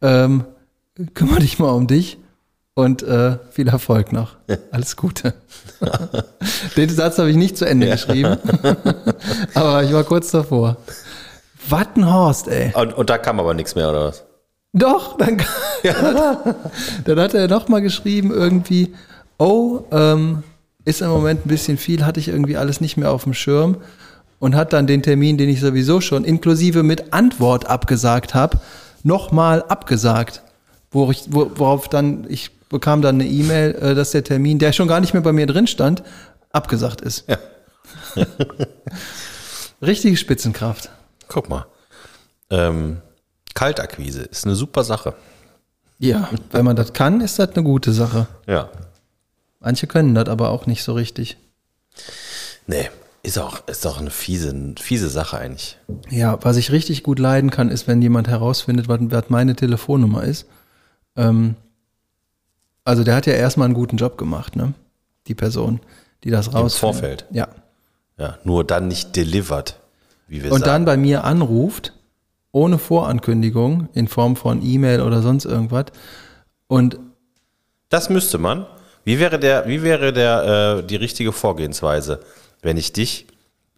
[0.00, 0.44] Ähm,
[1.14, 2.18] kümmere dich mal um dich
[2.74, 4.36] und äh, viel Erfolg noch.
[4.70, 5.34] Alles Gute.
[6.76, 8.36] Den Satz habe ich nicht zu Ende geschrieben,
[9.54, 10.76] aber ich war kurz davor.
[11.68, 12.72] Wattenhorst, ey.
[12.74, 14.24] Und, und da kam aber nichts mehr, oder was?
[14.72, 15.40] Doch, dann,
[17.04, 18.94] dann hat er noch mal geschrieben irgendwie,
[19.42, 20.44] oh, ähm,
[20.84, 23.78] ist im Moment ein bisschen viel, hatte ich irgendwie alles nicht mehr auf dem Schirm
[24.38, 28.60] und hat dann den Termin, den ich sowieso schon inklusive mit Antwort abgesagt habe,
[29.02, 30.42] nochmal abgesagt.
[30.90, 34.72] Wo ich, wo, worauf dann, ich bekam dann eine E-Mail, äh, dass der Termin, der
[34.72, 36.02] schon gar nicht mehr bei mir drin stand,
[36.50, 37.24] abgesagt ist.
[37.28, 37.38] Ja.
[39.82, 40.90] Richtige Spitzenkraft.
[41.28, 41.66] Guck mal.
[42.50, 42.98] Ähm,
[43.54, 45.14] Kaltakquise ist eine super Sache.
[45.98, 48.26] Ja, wenn man das kann, ist das eine gute Sache.
[48.46, 48.68] Ja.
[49.62, 51.36] Manche können das aber auch nicht so richtig.
[52.66, 52.90] Nee,
[53.22, 55.78] ist auch, ist auch eine fiese, fiese Sache eigentlich.
[56.10, 60.24] Ja, was ich richtig gut leiden kann, ist, wenn jemand herausfindet, was, was meine Telefonnummer
[60.24, 60.46] ist.
[61.16, 61.54] Ähm,
[62.84, 64.74] also der hat ja erstmal einen guten Job gemacht, ne?
[65.28, 65.80] Die Person,
[66.24, 66.76] die das raus.
[66.76, 67.26] Vorfeld.
[67.30, 67.46] Ja.
[68.18, 69.78] Ja, nur dann nicht delivered,
[70.26, 70.84] wie wir Und dann sagen.
[70.84, 71.92] bei mir anruft,
[72.50, 75.86] ohne Vorankündigung, in Form von E-Mail oder sonst irgendwas.
[76.66, 76.98] Und
[77.88, 78.66] das müsste man.
[79.04, 82.20] Wie wäre der, wie wäre der, äh, die richtige Vorgehensweise,
[82.62, 83.26] wenn ich dich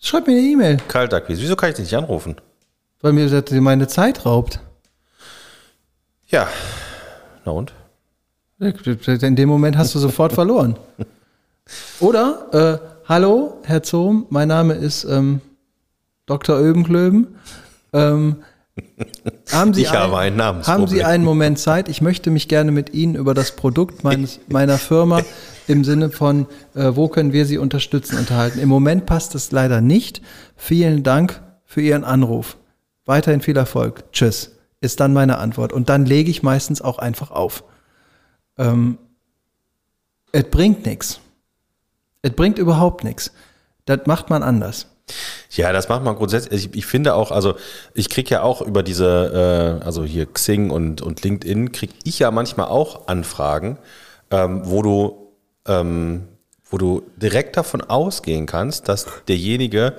[0.01, 2.37] schreibt mir eine E-Mail, Kaltakquise, wieso kann ich dich nicht anrufen?
[3.05, 4.61] weil mir das meine Zeit raubt.
[6.29, 6.49] Ja.
[7.45, 7.75] Na und?
[8.59, 10.79] In dem Moment hast du sofort verloren.
[12.01, 15.43] Oder, äh, hallo, Herr Zohm, mein Name ist ähm,
[16.25, 16.59] Dr.
[16.59, 17.37] Öbenklöben.
[17.93, 18.37] Ähm,
[19.53, 20.83] haben Sie Ich habe ein Namensproblem.
[20.83, 21.89] Haben Sie einen Moment Zeit?
[21.89, 25.23] Ich möchte mich gerne mit Ihnen über das Produkt meines, meiner Firma
[25.67, 28.59] im Sinne von, äh, wo können wir Sie unterstützen, unterhalten.
[28.59, 30.23] Im Moment passt es leider nicht.
[30.57, 32.57] Vielen Dank für Ihren Anruf.
[33.07, 34.13] Weiterhin viel Erfolg.
[34.13, 34.57] Tschüss.
[34.81, 35.73] Ist dann meine Antwort.
[35.73, 37.65] Und dann lege ich meistens auch einfach auf.
[38.59, 38.99] Ähm,
[40.33, 41.21] es bringt nichts.
[42.23, 43.33] Es bringt überhaupt nichts.
[43.85, 44.94] Das macht man anders.
[45.51, 46.67] Ja, das macht man grundsätzlich.
[46.67, 47.55] Ich, ich finde auch, also
[47.95, 52.19] ich kriege ja auch über diese, äh, also hier Xing und, und LinkedIn, kriege ich
[52.19, 53.79] ja manchmal auch Anfragen,
[54.31, 55.33] ähm, wo du,
[55.67, 56.29] ähm,
[56.69, 59.97] wo du direkt davon ausgehen kannst, dass derjenige,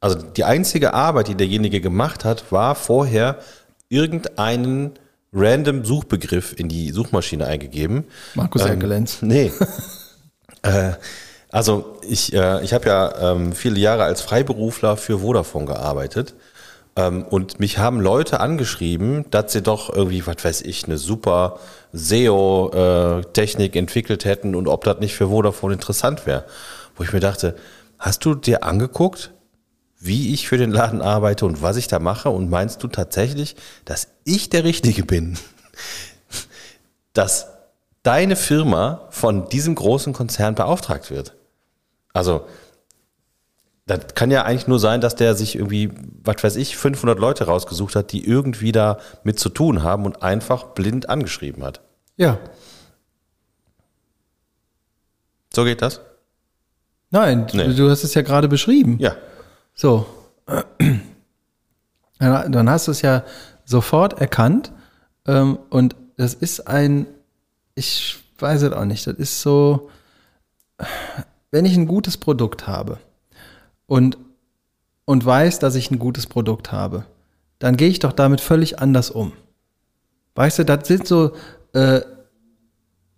[0.00, 3.38] also die einzige Arbeit, die derjenige gemacht hat, war vorher
[3.88, 4.98] irgendeinen
[5.32, 8.04] random Suchbegriff in die Suchmaschine eingegeben.
[8.34, 9.22] Markus Ähm, Erkelenz.
[9.22, 9.52] Nee.
[10.62, 10.92] äh,
[11.56, 16.34] also ich, äh, ich habe ja ähm, viele Jahre als Freiberufler für Vodafone gearbeitet.
[16.96, 21.58] Ähm, und mich haben Leute angeschrieben, dass sie doch irgendwie, was weiß ich, eine super
[21.94, 26.44] SEO-Technik entwickelt hätten und ob das nicht für Vodafone interessant wäre.
[26.94, 27.56] Wo ich mir dachte,
[27.98, 29.32] hast du dir angeguckt,
[29.98, 33.56] wie ich für den Laden arbeite und was ich da mache und meinst du tatsächlich,
[33.86, 35.38] dass ich der Richtige bin?
[37.14, 37.46] dass
[38.02, 41.35] deine Firma von diesem großen Konzern beauftragt wird.
[42.16, 42.46] Also,
[43.84, 45.92] das kann ja eigentlich nur sein, dass der sich irgendwie,
[46.24, 50.22] was weiß ich, 500 Leute rausgesucht hat, die irgendwie da mit zu tun haben und
[50.22, 51.82] einfach blind angeschrieben hat.
[52.16, 52.38] Ja.
[55.54, 56.00] So geht das?
[57.10, 57.74] Nein, Nee.
[57.74, 58.96] du hast es ja gerade beschrieben.
[58.98, 59.14] Ja.
[59.74, 60.06] So.
[62.18, 63.24] Dann hast du es ja
[63.64, 64.72] sofort erkannt.
[65.26, 67.06] Ähm, und das ist ein,
[67.74, 69.90] ich weiß es auch nicht, das ist so,
[71.56, 72.98] wenn ich ein gutes Produkt habe
[73.86, 74.18] und,
[75.06, 77.06] und weiß, dass ich ein gutes Produkt habe,
[77.58, 79.32] dann gehe ich doch damit völlig anders um.
[80.34, 81.32] Weißt du, das sind so,
[81.72, 82.02] äh,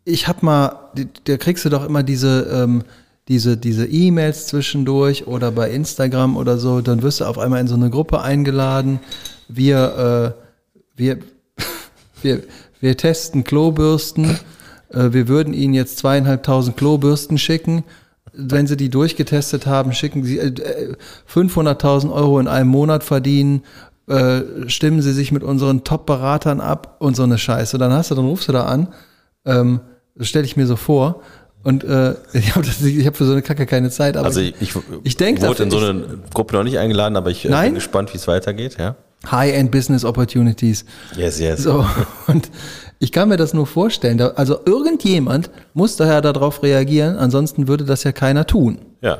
[0.05, 0.93] ich hab mal,
[1.25, 2.85] da kriegst du doch immer diese, ähm,
[3.27, 7.67] diese, diese E-Mails zwischendurch oder bei Instagram oder so, dann wirst du auf einmal in
[7.67, 9.01] so eine Gruppe eingeladen.
[9.49, 10.43] Wir, äh,
[10.95, 11.19] wir,
[12.23, 12.45] wir,
[12.81, 14.39] wir testen Klobürsten.
[14.91, 17.83] Äh, wir würden Ihnen jetzt zweieinhalbtausend Klobürsten schicken.
[18.41, 20.95] Wenn Sie die durchgetestet haben, schicken Sie äh,
[21.33, 23.63] 500.000 Euro in einem Monat verdienen.
[24.07, 27.79] Äh, stimmen Sie sich mit unseren Top-Beratern ab und so eine Scheiße.
[27.79, 28.89] Dann hast du, dann rufst du da an.
[29.45, 29.81] Ähm,
[30.15, 31.21] das stelle ich mir so vor.
[31.65, 34.17] Und äh, ich habe hab für so eine Kacke keine Zeit.
[34.17, 34.73] Aber Also ich, ich,
[35.03, 37.67] ich denk wurde in so dafür- eine Gruppe noch nicht eingeladen, aber ich äh, Nein?
[37.71, 38.77] bin gespannt, wie es weitergeht.
[38.79, 38.95] Ja.
[39.27, 40.85] High-End Business Opportunities.
[41.17, 41.63] Yes, yes.
[41.63, 41.85] So,
[42.27, 42.51] und
[42.99, 44.21] ich kann mir das nur vorstellen.
[44.21, 48.79] Also irgendjemand muss daher darauf reagieren, ansonsten würde das ja keiner tun.
[49.01, 49.19] Ja.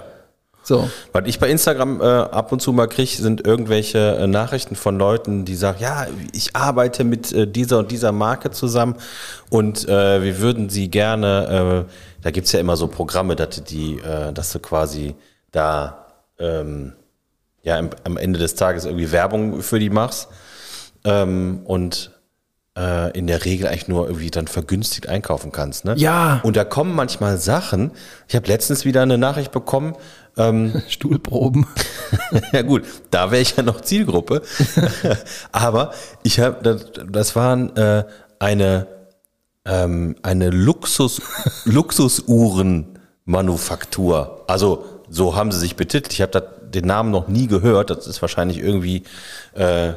[0.69, 0.91] So.
[1.13, 4.99] Was ich bei Instagram äh, ab und zu mal kriege, sind irgendwelche äh, Nachrichten von
[4.99, 8.97] Leuten, die sagen, ja, ich arbeite mit äh, dieser und dieser Marke zusammen
[9.49, 13.95] und äh, wir würden sie gerne, äh, da gibt's ja immer so Programme, dass, die,
[13.95, 15.15] äh, dass du quasi
[15.53, 16.07] da
[16.39, 16.93] ähm,
[17.69, 20.29] ja, am, am Ende des Tages irgendwie Werbung für die machst
[21.05, 22.13] ähm, und
[22.77, 25.85] äh, in der Regel eigentlich nur irgendwie dann vergünstigt einkaufen kannst.
[25.85, 25.93] Ne?
[25.99, 26.41] Ja.
[26.45, 27.91] Und da kommen manchmal Sachen.
[28.27, 29.97] Ich habe letztens wieder eine Nachricht bekommen,
[30.89, 31.67] Stuhlproben.
[32.53, 34.43] ja gut, da wäre ich ja noch Zielgruppe.
[35.53, 38.05] Aber ich habe, das, das waren äh,
[38.39, 38.87] eine,
[39.65, 41.21] ähm, eine Luxus,
[41.65, 44.45] Luxusuhrenmanufaktur.
[44.47, 46.13] Also so haben sie sich betitelt.
[46.13, 46.31] Ich habe
[46.75, 47.91] den Namen noch nie gehört.
[47.91, 49.03] Das ist wahrscheinlich irgendwie
[49.55, 49.89] äh,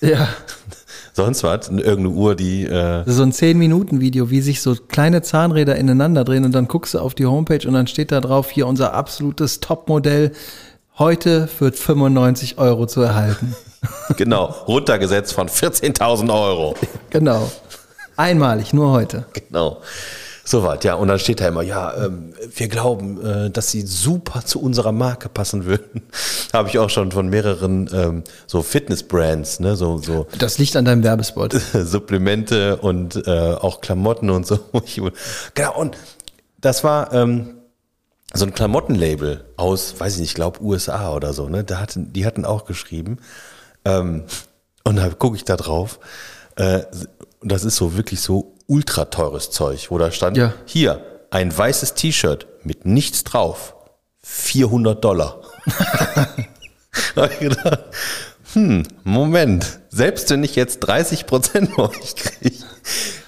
[0.00, 0.28] Ja.
[1.12, 1.68] sonst was.
[1.68, 6.52] Irgendeine Uhr, die äh, so ein 10-Minuten-Video, wie sich so kleine Zahnräder ineinander drehen und
[6.52, 10.32] dann guckst du auf die Homepage und dann steht da drauf, hier unser absolutes Topmodell,
[10.98, 13.54] heute für 95 Euro zu erhalten.
[14.16, 16.74] genau runtergesetzt von 14.000 Euro.
[17.10, 17.50] Genau.
[18.16, 19.24] Einmalig, nur heute.
[19.32, 19.78] Genau.
[20.50, 20.94] Soweit, ja.
[20.94, 24.90] Und dann steht da immer, ja, ähm, wir glauben, äh, dass sie super zu unserer
[24.90, 26.02] Marke passen würden.
[26.52, 30.86] Habe ich auch schon von mehreren ähm, so Fitness-Brands, ne, so, so Das liegt an
[30.86, 31.52] deinem Werbespot.
[31.72, 34.58] Supplemente und äh, auch Klamotten und so.
[35.54, 35.96] Genau, und
[36.60, 37.54] das war ähm,
[38.34, 41.62] so ein Klamottenlabel aus, weiß ich nicht, ich glaube USA oder so, ne?
[41.62, 43.18] Da hatten, die hatten auch geschrieben.
[43.84, 44.24] Ähm,
[44.82, 46.00] und da gucke ich da drauf.
[46.56, 46.82] Äh,
[47.38, 50.54] und das ist so wirklich so ultra teures Zeug, wo da stand, Ja.
[50.64, 53.74] hier, ein weißes T-Shirt mit nichts drauf,
[54.22, 55.42] 400 Dollar.
[57.14, 57.84] Da hab ich gedacht,
[58.52, 62.56] hm, Moment, selbst wenn ich jetzt 30 Prozent bei euch kriege,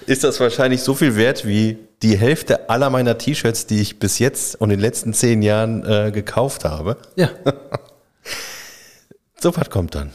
[0.05, 4.19] ist das wahrscheinlich so viel wert wie die Hälfte aller meiner T-Shirts, die ich bis
[4.19, 6.97] jetzt und in den letzten zehn Jahren äh, gekauft habe.
[7.15, 7.29] Ja,
[9.39, 10.11] So was kommt dann.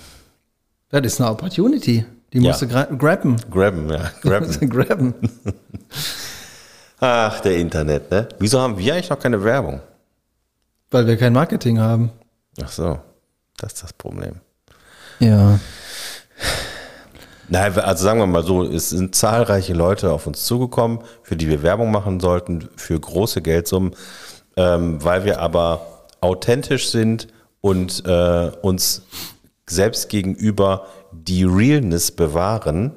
[0.91, 2.05] das ist eine Opportunity.
[2.33, 2.49] Die Ja.
[2.51, 3.37] musst du gra grabben.
[3.51, 4.71] Grabben, ja, grabben.
[4.71, 5.15] grabben.
[7.01, 8.29] Ach, der Internet, ne?
[8.39, 9.81] Wieso haben wir eigentlich noch keine Werbung?
[10.91, 12.11] Weil wir kein Marketing haben.
[12.63, 12.99] Ach so,
[13.57, 14.37] das ist das Problem.
[15.21, 15.59] Ja.
[17.49, 21.49] Nein, also sagen wir mal so, es sind zahlreiche Leute auf uns zugekommen, für die
[21.49, 23.95] wir Werbung machen sollten, für große Geldsummen,
[24.57, 27.29] ähm, weil wir aber authentisch sind
[27.61, 29.03] und äh, uns
[29.67, 32.93] selbst gegenüber die Realness bewahren,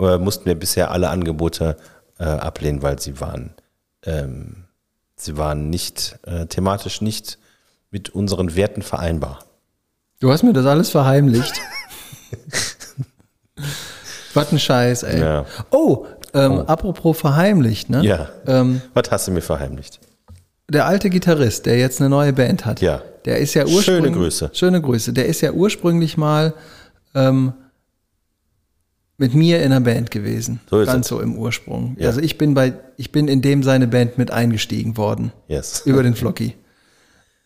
[0.00, 1.76] äh, mussten wir bisher alle Angebote
[2.18, 3.50] äh, ablehnen, weil sie waren,
[4.04, 4.64] ähm,
[5.16, 7.38] sie waren nicht äh, thematisch nicht
[7.90, 9.44] mit unseren Werten vereinbar.
[10.20, 11.54] Du hast mir das alles verheimlicht.
[14.34, 15.20] Was ein Scheiß, ey.
[15.20, 15.44] Ja.
[15.70, 18.02] Oh, ähm, apropos verheimlicht, ne?
[18.04, 18.28] Ja.
[18.46, 20.00] Ähm, Was hast du mir verheimlicht?
[20.70, 23.02] der alte Gitarrist, der jetzt eine neue Band hat, Ja.
[23.24, 24.12] der ist ja Schöne ursprünglich.
[24.14, 24.50] Grüße.
[24.52, 25.12] Schöne Grüße.
[25.12, 26.54] Der ist ja ursprünglich mal
[27.14, 27.52] ähm,
[29.16, 30.60] mit mir in einer Band gewesen.
[30.70, 31.10] So ist Ganz es.
[31.10, 31.96] so im Ursprung.
[31.98, 32.08] Ja.
[32.08, 35.32] Also ich bin bei, ich bin in dem seine Band mit eingestiegen worden.
[35.48, 35.82] Yes.
[35.84, 36.54] Über den Flocky.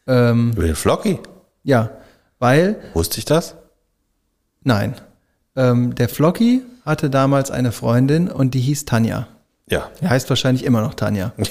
[0.07, 1.19] Ähm, Über den Flocky?
[1.63, 1.91] ja,
[2.39, 3.55] weil Wusste ich das?
[4.63, 4.95] Nein.
[5.57, 9.27] Ähm, der Flocky hatte damals eine Freundin und die hieß Tanja.
[9.71, 11.33] Ja, Er heißt wahrscheinlich immer noch Tanja.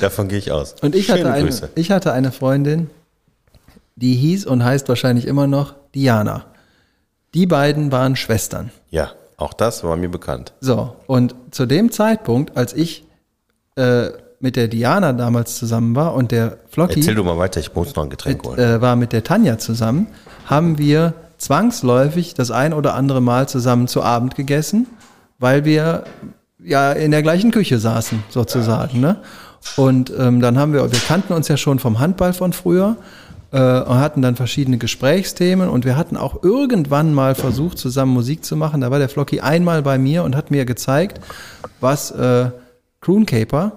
[0.00, 0.74] davon gehe ich aus.
[0.82, 1.70] Und ich Schöne hatte, eine, Grüße.
[1.74, 2.90] ich hatte eine Freundin,
[3.96, 6.44] die hieß und heißt wahrscheinlich immer noch Diana.
[7.34, 8.70] Die beiden waren Schwestern.
[8.90, 10.52] Ja, auch das war mir bekannt.
[10.60, 13.04] So, und zu dem Zeitpunkt, als ich
[13.76, 17.74] äh, mit der Diana damals zusammen war und der Flocky Erzähl du mal weiter, ich
[17.74, 18.58] muss noch ein Getränk mit, holen.
[18.58, 20.08] äh, war mit der Tanja zusammen,
[20.44, 24.86] haben wir zwangsläufig das ein oder andere Mal zusammen zu Abend gegessen,
[25.38, 26.04] weil wir
[26.62, 29.00] ja in der gleichen Küche saßen, sozusagen.
[29.00, 29.16] Ne?
[29.76, 32.96] Und ähm, dann haben wir, wir kannten uns ja schon vom Handball von früher
[33.52, 38.44] äh, und hatten dann verschiedene Gesprächsthemen und wir hatten auch irgendwann mal versucht, zusammen Musik
[38.44, 38.80] zu machen.
[38.80, 41.20] Da war der Flocky einmal bei mir und hat mir gezeigt,
[41.80, 42.50] was äh,
[43.00, 43.72] Croon Caper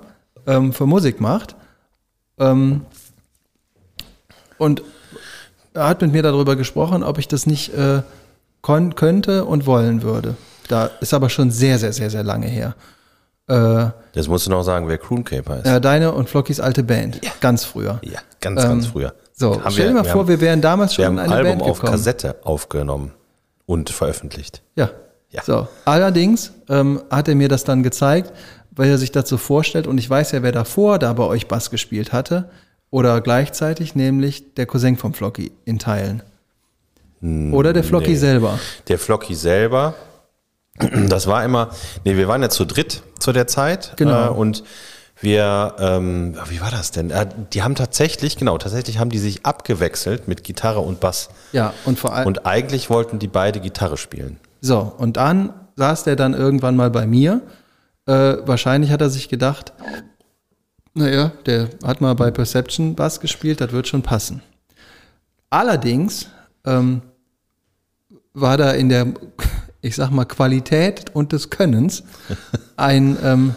[0.48, 1.56] ähm, für Musik macht.
[2.40, 2.86] Ähm,
[4.58, 4.82] und
[5.74, 8.02] er hat mit mir darüber gesprochen, ob ich das nicht äh,
[8.62, 10.36] könnte und wollen würde.
[10.68, 12.76] Da ist aber schon sehr, sehr, sehr, sehr lange her.
[13.48, 15.66] Äh, Jetzt musst du noch sagen, wer Crooncaper ist.
[15.66, 18.00] äh, deine und Flockys alte Band, ganz früher.
[18.04, 19.14] ja, ganz, ganz früher.
[19.40, 21.26] So, Haben stell dir mal vor, haben, wir wären damals wir schon haben in ein
[21.32, 21.94] eine Album Band auf gekommen.
[21.94, 23.14] Kassette aufgenommen
[23.66, 24.62] und veröffentlicht.
[24.76, 24.90] Ja.
[25.32, 25.44] Ja.
[25.44, 25.68] So.
[25.86, 28.34] Allerdings ähm, hat er mir das dann gezeigt,
[28.72, 29.88] weil er sich so vorstellt.
[29.88, 32.50] Und ich weiß ja, wer davor da bei euch Bass gespielt hatte.
[32.90, 36.22] Oder gleichzeitig, nämlich der Cousin vom Flocky in Teilen.
[37.22, 38.16] Oder der Flocky nee.
[38.16, 38.60] selber.
[38.88, 39.94] Der Flocky selber,
[41.08, 41.70] das war immer,
[42.04, 43.94] nee, wir waren ja zu dritt zu der Zeit.
[43.96, 44.34] Genau.
[44.34, 44.64] Äh, und
[45.22, 47.10] wir, ähm, wie war das denn?
[47.10, 51.30] Äh, die haben tatsächlich, genau, tatsächlich haben die sich abgewechselt mit Gitarre und Bass.
[51.52, 52.28] Ja, und vor allem.
[52.28, 54.40] Und eigentlich wollten die beide Gitarre spielen.
[54.62, 57.42] So, und dann saß der dann irgendwann mal bei mir.
[58.06, 59.74] Äh, wahrscheinlich hat er sich gedacht,
[60.94, 64.42] naja, der hat mal bei Perception Bass gespielt, das wird schon passen.
[65.50, 66.28] Allerdings
[66.66, 67.02] ähm,
[68.34, 69.08] war da in der,
[69.82, 72.04] ich sag mal, Qualität und des Könnens
[72.78, 73.56] ein ähm,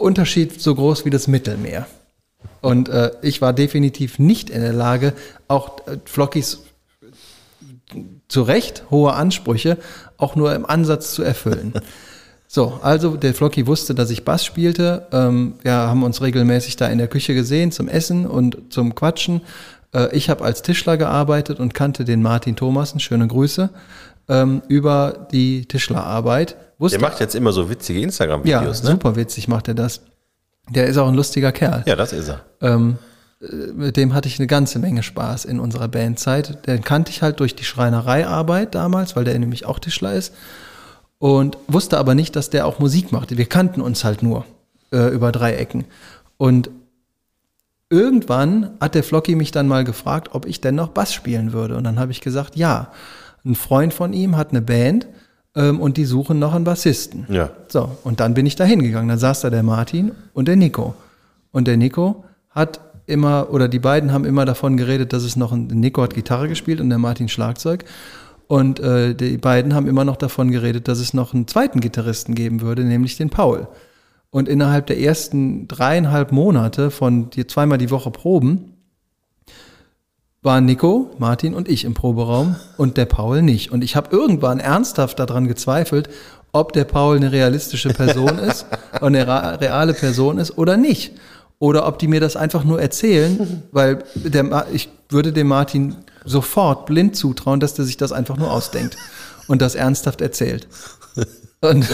[0.00, 1.86] Unterschied so groß wie das Mittelmeer.
[2.60, 5.12] Und äh, ich war definitiv nicht in der Lage,
[5.48, 6.62] auch äh, Flockys
[8.28, 9.78] zu Recht hohe Ansprüche
[10.18, 11.74] auch nur im Ansatz zu erfüllen.
[12.50, 15.06] So, also der Flocky wusste, dass ich Bass spielte.
[15.12, 19.42] Ähm, wir haben uns regelmäßig da in der Küche gesehen zum Essen und zum Quatschen.
[19.92, 23.68] Äh, ich habe als Tischler gearbeitet und kannte den Martin Thomassen, schöne Grüße,
[24.30, 26.56] ähm, über die Tischlerarbeit.
[26.78, 28.90] Wusste, Der macht jetzt immer so witzige ja, Instagram-Videos, ne?
[28.90, 30.00] super witzig macht er das.
[30.70, 31.82] Der ist auch ein lustiger Kerl.
[31.86, 32.42] Ja, das ist er.
[32.60, 32.98] Ähm,
[33.40, 36.66] äh, mit dem hatte ich eine ganze Menge Spaß in unserer Bandzeit.
[36.66, 40.34] Den kannte ich halt durch die Schreinereiarbeit damals, weil der nämlich auch Tischler ist.
[41.18, 43.36] Und wusste aber nicht, dass der auch Musik machte.
[43.36, 44.44] Wir kannten uns halt nur
[44.92, 45.84] äh, über drei Ecken.
[46.36, 46.70] Und
[47.90, 51.76] irgendwann hat der Flocky mich dann mal gefragt, ob ich denn noch Bass spielen würde.
[51.76, 52.92] Und dann habe ich gesagt, ja.
[53.44, 55.06] Ein Freund von ihm hat eine Band
[55.58, 57.26] ähm, und die suchen noch einen Bassisten.
[57.28, 57.50] Ja.
[57.66, 59.08] So, und dann bin ich da hingegangen.
[59.08, 60.94] Dann saß da der Martin und der Nico.
[61.50, 65.52] Und der Nico hat immer, oder die beiden haben immer davon geredet, dass es noch
[65.52, 67.84] ein, Nico hat Gitarre gespielt und der Martin Schlagzeug.
[68.46, 72.34] Und äh, die beiden haben immer noch davon geredet, dass es noch einen zweiten Gitarristen
[72.34, 73.66] geben würde, nämlich den Paul.
[74.30, 78.74] Und innerhalb der ersten dreieinhalb Monate von die, zweimal die Woche Proben
[80.42, 83.72] waren Nico, Martin und ich im Proberaum und der Paul nicht.
[83.72, 86.08] Und ich habe irgendwann ernsthaft daran gezweifelt,
[86.52, 88.66] ob der Paul eine realistische Person ist
[89.00, 91.12] und eine reale Person ist oder nicht.
[91.58, 96.86] Oder ob die mir das einfach nur erzählen, weil der, ich würde dem Martin sofort
[96.86, 98.96] blind zutrauen, dass der sich das einfach nur ausdenkt
[99.48, 100.68] und das ernsthaft erzählt.
[101.60, 101.86] Und,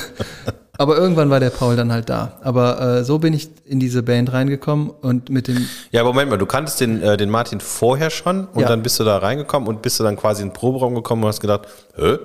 [0.78, 2.38] aber irgendwann war der Paul dann halt da.
[2.42, 6.30] Aber äh, so bin ich in diese Band reingekommen und mit dem Ja, aber Moment
[6.30, 8.68] mal, du kanntest den, äh, den Martin vorher schon und Ja.
[8.68, 11.28] dann bist du da reingekommen und bist du dann quasi in den Proberaum gekommen und
[11.28, 12.18] hast gedacht, hä,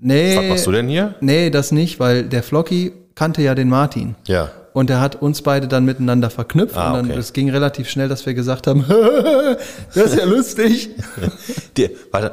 [0.00, 1.16] Nee, was machst du denn hier?
[1.20, 4.14] Nee, das nicht, weil der Flocky kannte ja den Martin.
[4.28, 4.50] Ja.
[4.72, 6.76] Und er hat uns beide dann miteinander verknüpft.
[6.76, 7.18] Ah, und dann okay.
[7.18, 8.84] es ging relativ schnell, dass wir gesagt haben,
[9.94, 10.90] das ist ja lustig.
[11.76, 12.32] Die, warte,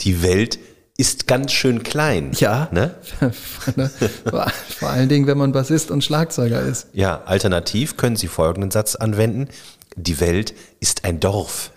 [0.00, 0.58] die Welt
[0.96, 2.32] ist ganz schön klein.
[2.34, 2.68] Ja.
[2.72, 2.94] Ne?
[4.30, 6.88] vor, vor allen Dingen, wenn man Bassist und Schlagzeuger ist.
[6.92, 9.48] Ja, alternativ können Sie folgenden Satz anwenden.
[9.96, 11.70] Die Welt ist ein Dorf.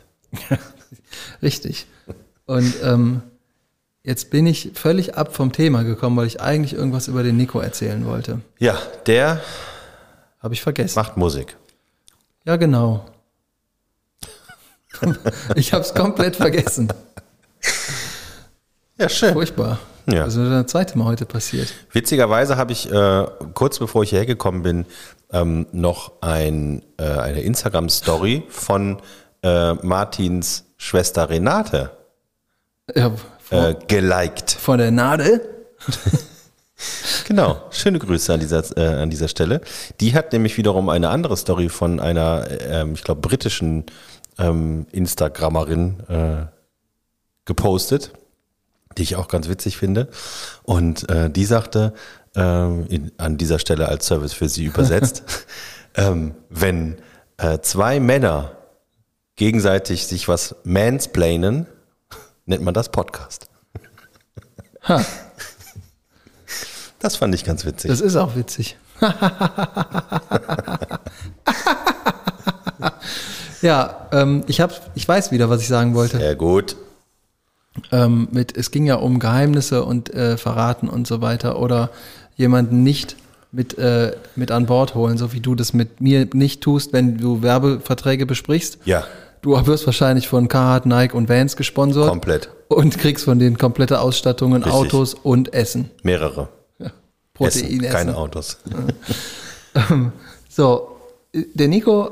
[1.41, 1.87] Richtig.
[2.45, 3.21] Und ähm,
[4.03, 7.59] jetzt bin ich völlig ab vom Thema gekommen, weil ich eigentlich irgendwas über den Nico
[7.59, 8.41] erzählen wollte.
[8.57, 9.41] Ja, der
[10.39, 10.97] Habe ich vergessen.
[10.97, 11.57] macht Musik.
[12.45, 13.05] Ja, genau.
[15.55, 16.89] ich habe es komplett vergessen.
[18.99, 19.33] Ja, schön.
[19.33, 19.79] Furchtbar.
[20.07, 20.25] Ja.
[20.25, 21.73] Das ist nur das zweite Mal heute passiert.
[21.91, 24.85] Witzigerweise habe ich äh, kurz bevor ich hierher gekommen bin,
[25.31, 28.97] ähm, noch ein, äh, eine Instagram-Story von
[29.43, 31.91] äh, Martins Schwester Renate
[32.95, 34.51] Ja, vor, äh, geliked.
[34.51, 35.41] vor der Nadel.
[37.27, 39.61] Genau, schöne Grüße an dieser, äh, an dieser Stelle.
[39.99, 43.83] Die hat nämlich wiederum eine andere Story von einer, ähm, ich glaube, britischen
[44.37, 46.45] ähm, Instagrammerin äh,
[47.45, 48.13] gepostet,
[48.97, 50.07] die ich auch ganz witzig finde.
[50.63, 51.93] Und äh, die sagte,
[52.35, 55.23] ähm, in, an dieser Stelle als Service für sie übersetzt,
[55.95, 56.97] ähm, wenn
[57.37, 58.51] äh, zwei Männer
[59.35, 61.65] gegenseitig sich was mansplainen,
[62.45, 63.47] nennt man das Podcast.
[64.87, 65.03] Ha,
[66.99, 67.89] Das fand ich ganz witzig.
[67.89, 68.77] das ist auch witzig.
[73.61, 76.17] ja, ähm, ich, hab, ich weiß wieder, was ich sagen wollte.
[76.17, 76.75] Sehr gut.
[77.91, 81.89] Ähm, mit, es ging ja um Geheimnisse und äh, Verraten und so weiter oder
[82.35, 83.15] jemanden nicht
[83.51, 87.17] mit, äh, mit an Bord holen, so wie du das mit mir nicht tust, wenn
[87.17, 88.79] du Werbeverträge besprichst.
[88.85, 89.05] Ja,
[89.41, 92.49] Du wirst wahrscheinlich von Carhartt, Nike und Vans gesponsert komplett.
[92.67, 94.73] und kriegst von denen komplette Ausstattungen, Richtig.
[94.73, 95.91] Autos und Essen.
[96.03, 96.49] Mehrere.
[97.33, 97.91] Protein Essen, essen.
[97.93, 98.57] keine Autos.
[100.49, 100.97] So,
[101.33, 102.11] der Nico,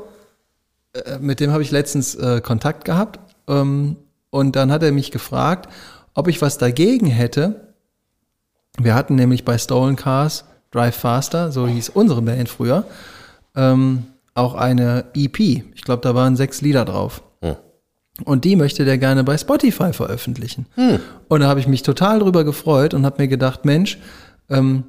[0.94, 3.96] äh, mit dem habe ich letztens äh, Kontakt gehabt ähm,
[4.30, 5.68] und dann hat er mich gefragt,
[6.14, 7.74] ob ich was dagegen hätte.
[8.78, 12.84] Wir hatten nämlich bei Stolen Cars Drive Faster, so hieß unsere Band früher,
[13.56, 14.04] ähm,
[14.34, 15.40] auch eine EP.
[15.40, 17.22] Ich glaube, da waren sechs Lieder drauf.
[17.40, 17.56] Hm.
[18.24, 20.66] Und die möchte der gerne bei Spotify veröffentlichen.
[21.28, 23.98] Und da habe ich mich total drüber gefreut und habe mir gedacht, Mensch,
[24.50, 24.84] ähm,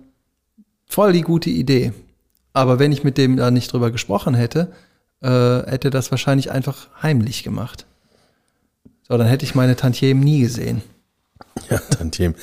[0.86, 1.94] voll die gute Idee.
[2.54, 4.72] Aber wenn ich mit dem da nicht drüber gesprochen hätte,
[5.22, 5.30] äh,
[5.70, 7.86] hätte das wahrscheinlich einfach heimlich gemacht.
[9.10, 10.84] So, dann hätte ich meine Tantiemen nie gesehen.
[11.70, 12.36] Ja, Tantiem.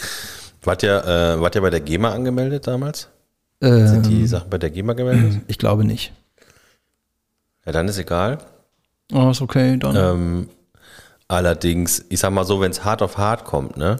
[0.62, 3.08] Wart ihr, äh, wart ihr bei der GEMA angemeldet damals?
[3.60, 5.42] Ähm, Sind die Sachen bei der GEMA gemeldet?
[5.46, 6.12] ich glaube nicht.
[7.64, 8.38] Ja, dann ist egal.
[9.12, 9.94] Oh, ist okay, dann.
[9.96, 10.48] Ähm,
[11.28, 13.96] allerdings, ich sag mal so, wenn es hart auf hart kommt, ne?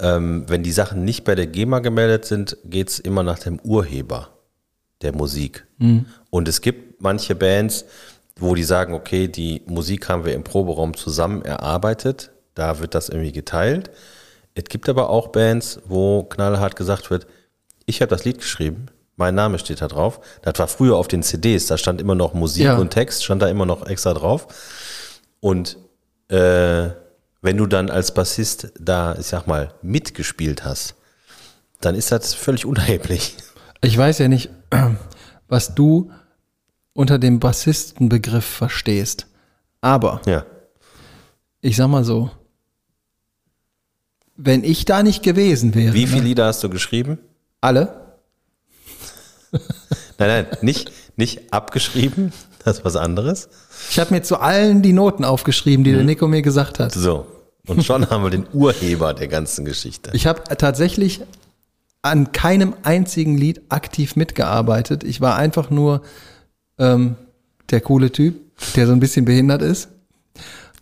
[0.00, 4.30] Ähm, wenn die Sachen nicht bei der GEMA gemeldet sind, geht's immer nach dem Urheber
[5.02, 5.66] der Musik.
[6.30, 7.84] Und es gibt manche Bands,
[8.38, 13.08] wo die sagen, okay, die Musik haben wir im Proberaum zusammen erarbeitet, da wird das
[13.08, 13.90] irgendwie geteilt.
[14.54, 17.26] Es gibt aber auch Bands, wo knallhart gesagt wird,
[17.86, 20.20] ich habe das Lied geschrieben, mein Name steht da drauf.
[20.42, 22.76] Das war früher auf den CDs, da stand immer noch Musik Ja.
[22.78, 24.46] und Text, stand da immer noch extra drauf.
[25.40, 25.76] Und
[26.28, 26.90] äh,
[27.40, 30.94] wenn du dann als Bassist da, ich sag mal, mitgespielt hast,
[31.80, 33.36] dann ist das völlig unerheblich.
[33.80, 34.50] Ich weiß ja nicht,
[35.48, 36.10] was du
[36.94, 39.26] unter dem Bassistenbegriff verstehst.
[39.80, 40.44] Aber Ja.
[41.60, 42.30] ich sag mal so,
[44.36, 47.18] wenn ich da nicht gewesen wäre, Wie viele ne, Lieder hast du geschrieben?
[47.60, 48.00] alle,
[50.18, 52.32] Nein, nein, nicht, nicht abgeschrieben,
[52.64, 53.48] das ist was anderes.
[53.90, 56.92] ich habe mir zu allen die Noten aufgeschrieben, die der Nico mir gesagt hat.
[56.92, 57.26] So.
[57.66, 60.10] Und schon haben wir den Urheber der ganzen Geschichte.
[60.14, 61.20] Ich habe tatsächlich
[62.02, 65.04] an keinem einzigen Lied aktiv mitgearbeitet.
[65.04, 66.02] Ich war einfach nur
[66.78, 67.16] ähm,
[67.70, 68.36] der coole Typ,
[68.74, 69.88] der so ein bisschen behindert ist.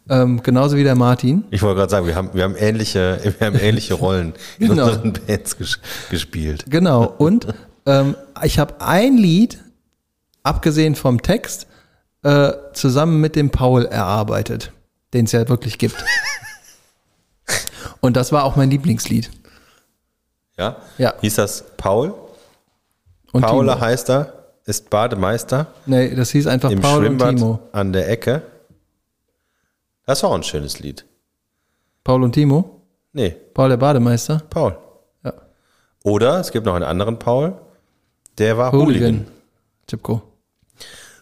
[0.09, 1.45] Ähm, genauso wie der Martin.
[1.51, 4.87] Ich wollte gerade sagen, wir haben, wir haben ähnliche, wir haben ähnliche Rollen in Genau.
[4.89, 5.79] unseren Bands ges
[6.11, 6.65] gespielt.
[6.69, 7.05] Genau.
[7.07, 7.47] Und
[7.87, 9.59] ähm, ich habe ein Lied,
[10.43, 11.67] abgesehen vom Text,
[12.23, 14.73] äh, zusammen mit dem Paul erarbeitet,
[15.15, 15.97] den es ja wirklich gibt.
[18.01, 19.31] Und das war auch mein Lieblingslied.
[20.59, 20.77] Ja?
[20.99, 21.15] Ja.
[21.21, 22.15] Hieß das Paul?
[23.33, 23.87] Und Paula Timo.
[23.87, 24.40] heißt er,
[24.71, 27.59] ist Bademeister Nee, das hieß einfach im Paul und Schwimmbad Timo.
[27.73, 28.43] an der Ecke.
[30.07, 31.05] Das war auch ein schönes Lied.
[32.05, 32.83] Paul und Timo?
[33.13, 34.43] Nee, Paul der Bademeister?
[34.51, 34.77] Paul.
[35.25, 35.35] Ja.
[36.05, 37.55] Oder es gibt noch einen anderen Paul,
[38.39, 39.27] der war Hooligan.
[39.87, 40.23] Chipko.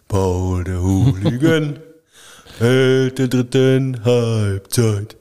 [0.06, 1.80] Paul der Hooligan
[2.58, 5.16] hält der dritten Halbzeit.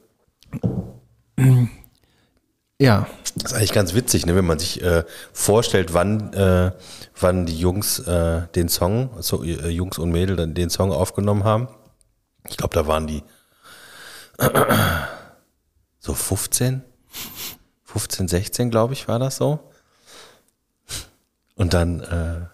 [2.79, 5.03] Ja, Das ist eigentlich ganz witzig, ne, wenn man sich äh,
[5.33, 6.71] vorstellt, wann, äh,
[7.19, 11.43] wann die Jungs äh, den Song, so, äh, Jungs und Mädel dann den Song aufgenommen
[11.43, 11.69] haben.
[12.49, 13.23] Ich glaube, da waren die
[15.99, 16.83] so 15,
[17.83, 19.59] 15, 16, glaube ich, war das so.
[21.55, 22.45] Und dann äh,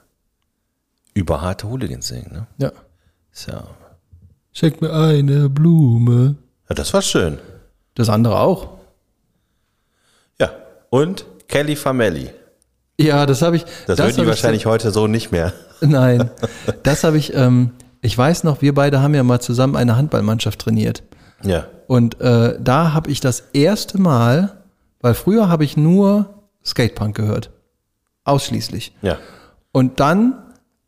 [1.14, 2.48] über harte Hooligans singen, ne?
[2.58, 2.72] ja.
[3.48, 3.64] Ja,
[4.54, 6.36] Schick mir eine Blume.
[6.70, 7.40] ja, das war schön.
[7.96, 8.78] Das andere auch.
[10.94, 11.00] Ja.
[11.00, 12.30] Und Kelly Famelli.
[13.00, 13.66] Ja, das habe ich.
[13.88, 15.54] Das, würden hab die ich- wahrscheinlich heute so nicht mehr.
[15.82, 16.30] Nein,
[16.84, 17.34] das habe ich.
[17.34, 17.72] Ähm,
[18.02, 21.04] ich weiß noch, wir beide haben ja mal zusammen eine Handballmannschaft trainiert.
[21.44, 21.68] Ja.
[21.88, 24.58] Und äh, da habe ich das erste Mal,
[25.02, 26.30] weil früher habe ich nur
[26.66, 27.50] Skatepunk gehört.
[28.26, 28.94] Ausschließlich.
[29.02, 29.18] Ja.
[29.72, 30.36] Und dann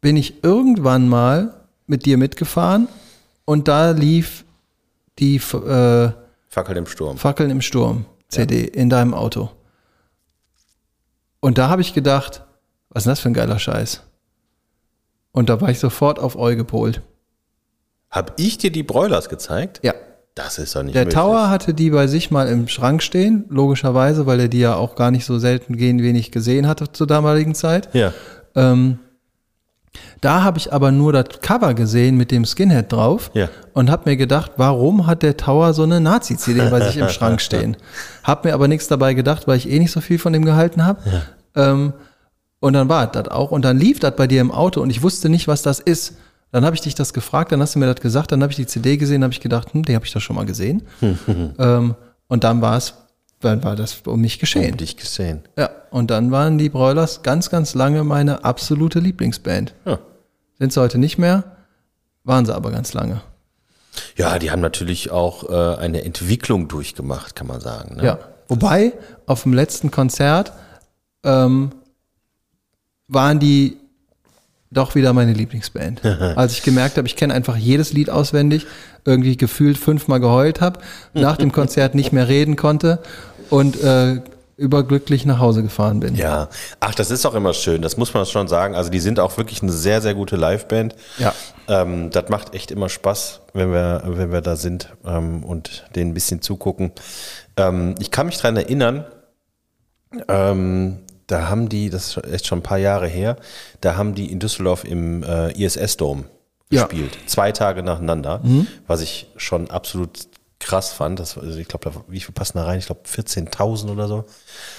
[0.01, 1.53] bin ich irgendwann mal
[1.87, 2.87] mit dir mitgefahren
[3.45, 4.45] und da lief
[5.19, 6.09] die äh,
[6.49, 7.17] Fackel im Sturm.
[7.17, 9.49] Fackeln im Sturm CD in deinem Auto.
[11.45, 12.41] Und da habe ich gedacht,
[12.89, 14.01] was ist denn das für ein geiler Scheiß?
[15.31, 17.03] Und da war ich sofort auf Eu gepolt.
[18.09, 19.79] Hab ich dir die Broilers gezeigt?
[19.83, 19.93] Ja.
[20.33, 21.13] Das ist doch nicht Der möglich.
[21.13, 24.95] Tower hatte die bei sich mal im Schrank stehen, logischerweise, weil er die ja auch
[24.95, 27.93] gar nicht so selten gehen wenig gesehen hatte zur damaligen Zeit.
[27.93, 28.11] Ja.
[28.55, 28.97] Ähm,
[30.21, 33.49] da habe ich aber nur das Cover gesehen mit dem Skinhead drauf Ja.
[33.73, 37.41] und habe mir gedacht, warum hat der Tower so eine Nazi-CD bei sich im Schrank
[37.41, 37.77] stehen?
[38.23, 40.85] Hab mir aber nichts dabei gedacht, weil ich eh nicht so viel von dem gehalten
[40.85, 40.99] habe.
[41.55, 41.93] Ähm,
[42.59, 43.51] und dann war das auch.
[43.51, 46.15] Und dann lief das bei dir im Auto und ich wusste nicht, was das ist.
[46.51, 48.55] Dann habe ich dich das gefragt, dann hast du mir das gesagt, dann habe ich
[48.55, 50.83] die CD gesehen, habe ich gedacht, hm, die habe ich doch schon mal gesehen.
[51.59, 51.95] ähm,
[52.27, 52.93] und dann war es,
[53.45, 54.71] dann war das um mich geschehen.
[54.71, 55.43] Um dich gesehen.
[55.57, 59.73] Ja, und dann waren die Broilers ganz, ganz lange meine absolute Lieblingsband.
[59.85, 59.99] Ja.
[60.59, 61.43] Sind sie heute nicht mehr,
[62.23, 63.21] waren sie aber ganz lange.
[64.17, 67.95] Ja, die haben natürlich auch äh, eine Entwicklung durchgemacht, kann man sagen.
[67.95, 68.05] Ne?
[68.05, 68.19] Ja.
[68.47, 68.93] Wobei,
[69.25, 70.53] auf dem letzten Konzert
[71.23, 71.71] ähm,
[73.07, 73.77] waren die
[74.71, 76.03] doch wieder meine Lieblingsband.
[76.35, 78.65] Als ich gemerkt habe, ich kenne einfach jedes Lied auswendig,
[79.05, 80.79] irgendwie gefühlt fünfmal geheult habe,
[81.13, 82.99] nach dem Konzert nicht mehr reden konnte
[83.49, 84.21] und äh,
[84.57, 86.15] überglücklich nach Hause gefahren bin.
[86.15, 86.47] Ja,
[86.79, 88.73] ach, das ist auch immer schön, das muss man schon sagen.
[88.75, 90.95] Also die sind auch wirklich eine sehr, sehr gute Liveband.
[91.17, 91.33] Ja.
[91.67, 96.11] Ähm, das macht echt immer Spaß, wenn wir, wenn wir da sind ähm, und denen
[96.11, 96.91] ein bisschen zugucken.
[97.57, 99.05] Ähm, ich kann mich dran erinnern,
[100.27, 103.35] ähm, da haben die, das ist echt schon ein paar Jahre her,
[103.81, 106.25] da haben die in Düsseldorf im äh, ISS-Dom
[106.69, 106.83] Ja.
[106.85, 107.17] gespielt.
[107.25, 108.41] Zwei Tage nacheinander,
[108.87, 110.27] was ich schon absolut
[110.59, 111.19] krass fand.
[111.19, 112.79] Das, also ich glaube, wie viel passen da rein?
[112.79, 114.25] Ich glaube 14.000 oder so.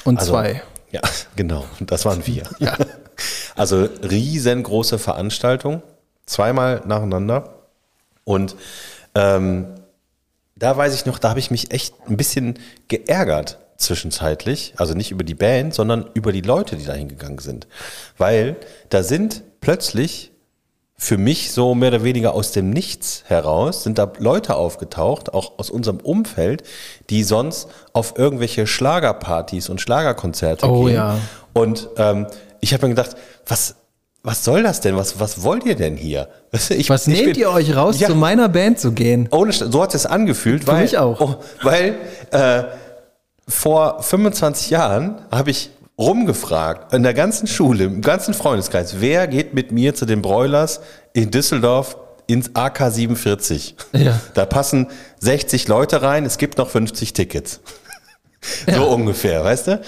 [0.04, 0.62] Und Also, zwei.
[0.90, 1.00] Ja,
[1.36, 1.64] genau.
[1.80, 2.44] Das waren wir.
[2.58, 2.76] Ja.
[3.54, 5.82] Also riesengroße Veranstaltung,
[6.26, 7.62] zweimal nacheinander.
[8.24, 8.54] Und
[9.14, 9.68] ähm,
[10.54, 12.58] da weiß ich noch, da habe ich mich echt ein bisschen
[12.88, 14.74] geärgert zwischenzeitlich.
[14.76, 17.66] Also nicht über die Band, sondern über die Leute, die da hingegangen sind.
[18.18, 18.56] Weil
[18.90, 20.32] da sind plötzlich
[20.98, 25.58] für mich so mehr oder weniger aus dem Nichts heraus sind da Leute aufgetaucht, auch
[25.58, 26.62] aus unserem Umfeld,
[27.10, 30.94] die sonst auf irgendwelche Schlagerpartys und Schlagerkonzerte Oh gehen.
[30.94, 31.18] ja.
[31.52, 32.26] Und ähm,
[32.60, 33.14] ich habe mir gedacht,
[33.46, 33.74] was,
[34.22, 34.96] was soll das denn?
[34.96, 36.28] Was, was wollt ihr denn hier?
[36.50, 38.08] Du, Ich, Was ich nehmt bin- ihr euch raus, Ja.
[38.08, 39.28] zu meiner Band zu gehen?
[39.30, 41.20] ohne, so hat es angefühlt, weil, mich auch.
[41.20, 41.96] Oh, weil
[42.30, 42.62] äh,
[43.48, 49.54] vor 25 Jahren habe ich rumgefragt, in der ganzen Schule, im ganzen Freundeskreis, wer geht
[49.54, 50.80] mit mir zu den Broilers
[51.14, 53.76] in Düsseldorf ins AK 47?
[53.92, 54.20] Ja.
[54.34, 54.88] Da passen
[55.20, 57.60] 60 Leute rein, es gibt noch 50 Tickets.
[58.66, 59.80] So ungefähr, weißt du?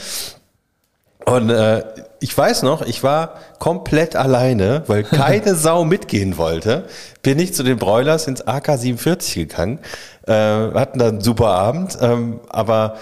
[1.27, 1.85] Und äh,
[2.21, 6.85] ich weiß noch, ich war komplett alleine, weil keine Sau mitgehen wollte.
[7.23, 9.79] Bin ich zu den Broilers ins AK 47 gegangen.
[10.27, 12.97] Äh, hatten dann einen super Abend, ähm, aber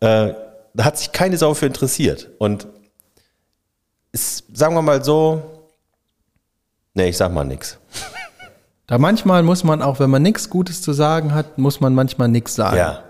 [0.00, 0.34] äh,
[0.80, 2.30] da hat sich keine Sau für interessiert.
[2.38, 2.66] Und
[4.12, 5.42] ist, sagen wir mal so,
[6.94, 7.76] nee, ich sag mal nix.
[8.86, 12.28] Da manchmal muss man auch, wenn man nichts Gutes zu sagen hat, muss man manchmal
[12.28, 12.78] nichts sagen.
[12.78, 13.02] Ja.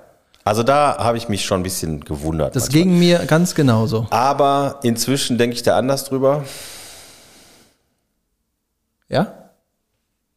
[0.42, 2.56] Also da habe ich mich schon ein bisschen gewundert.
[2.56, 2.82] Das manchmal.
[2.82, 4.08] ging mir ganz genauso.
[4.10, 6.42] Aber inzwischen denke ich da anders drüber.
[9.08, 9.32] Ja?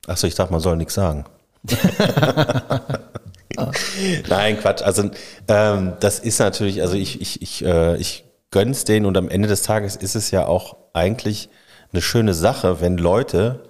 [0.05, 1.25] Achso, ich dachte, man soll nichts sagen.
[4.29, 4.81] Nein, Quatsch.
[4.81, 5.09] Also
[5.47, 9.47] ähm, das ist natürlich, also ich, ich, ich, äh, ich gönn's denen und am Ende
[9.47, 11.49] des Tages ist es ja auch eigentlich
[11.91, 13.63] eine schöne Sache, wenn Leute,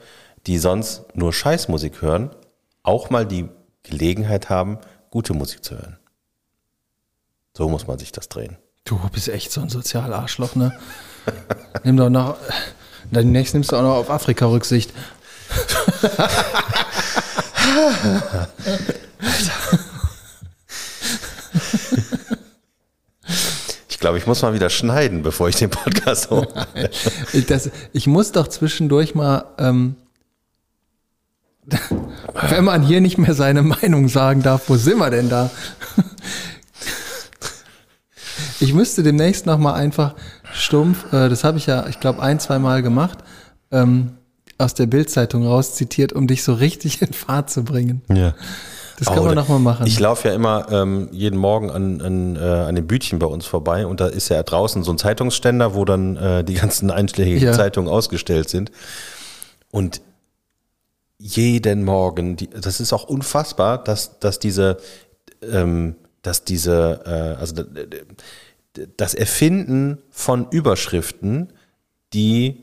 [0.48, 2.32] die sonst nur Scheißmusik hören,
[2.84, 3.50] auch mal die
[3.84, 4.78] Gelegenheit haben,
[5.10, 5.98] gute Musik zu hören.
[7.56, 8.58] So muss man sich das drehen.
[8.86, 10.78] Du bist echt so ein Sozialarschloch, ne?
[11.84, 12.38] Nimm doch noch.
[13.12, 14.92] Demnächst nimmst du auch noch auf Afrika Rücksicht.
[24.04, 26.46] glaube, ich muss mal wieder schneiden, bevor ich den Podcast hoch.
[27.32, 29.96] Ich, das, ich muss doch zwischendurch mal, ähm,
[32.50, 35.50] wenn man hier nicht mehr seine Meinung sagen darf, wo sind wir denn da?
[38.60, 40.16] Ich müsste demnächst noch mal einfach
[40.54, 43.20] stumpf, äh, das habe ich ja, ich glaube, ein, zwei Mal gemacht,
[43.72, 44.14] ähm,
[44.58, 48.02] aus der Bildzeitung raus zitiert, um dich so richtig in Fahrt zu bringen.
[48.10, 48.34] Ja.
[49.00, 49.88] Das kann man noch mal machen.
[49.88, 53.46] Ich laufe ja immer ähm, jeden Morgen an, an, äh, an dem Bütchen bei uns
[53.46, 57.44] vorbei und da ist ja draußen so ein Zeitungsständer, wo dann äh, die ganzen einschlägigen
[57.44, 57.54] Ja.
[57.54, 58.72] Zeitungen ausgestellt sind.
[59.72, 60.02] Und
[61.18, 64.78] jeden Morgen, die, das ist auch unfassbar, dass, dass diese,
[65.42, 67.64] ähm, dass diese, äh, also
[68.98, 71.54] das Erfinden von Überschriften,
[72.14, 72.63] die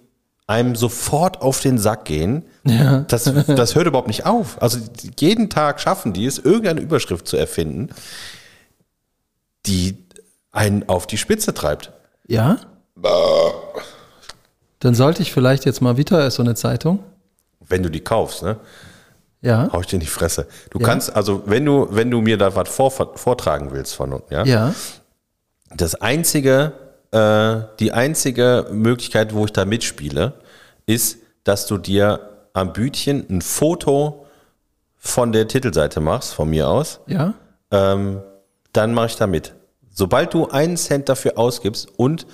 [0.50, 3.00] einem sofort auf den Sack gehen, Ja.
[3.08, 4.60] das, das hört überhaupt nicht auf.
[4.60, 4.78] Also
[5.18, 7.90] jeden Tag schaffen die es, irgendeine Überschrift zu erfinden,
[9.66, 9.96] die
[10.50, 11.92] einen auf die Spitze treibt.
[12.26, 12.58] ja?
[14.80, 17.00] Dann sollte ich vielleicht jetzt mal, wie teuer ist so eine Zeitung?
[17.60, 18.56] Wenn du die kaufst, ne?
[19.42, 19.68] Ja.
[19.72, 20.46] Hau ich dir in die Fresse.
[20.70, 20.86] Du Ja.
[20.86, 24.74] kannst, also wenn du, wenn du mir da was vor, vortragen willst von, ja, Ja.
[25.74, 26.72] das einzige,
[27.12, 30.34] äh, die einzige Möglichkeit, wo ich da mitspiele,
[30.86, 32.20] ist, dass du dir
[32.52, 34.26] am Bütchen ein Foto
[34.96, 37.34] von der Titelseite machst, von mir aus, Ja.
[37.70, 38.20] ähm,
[38.72, 39.54] dann mache ich da mit.
[39.92, 42.26] Sobald du einen Cent dafür ausgibst und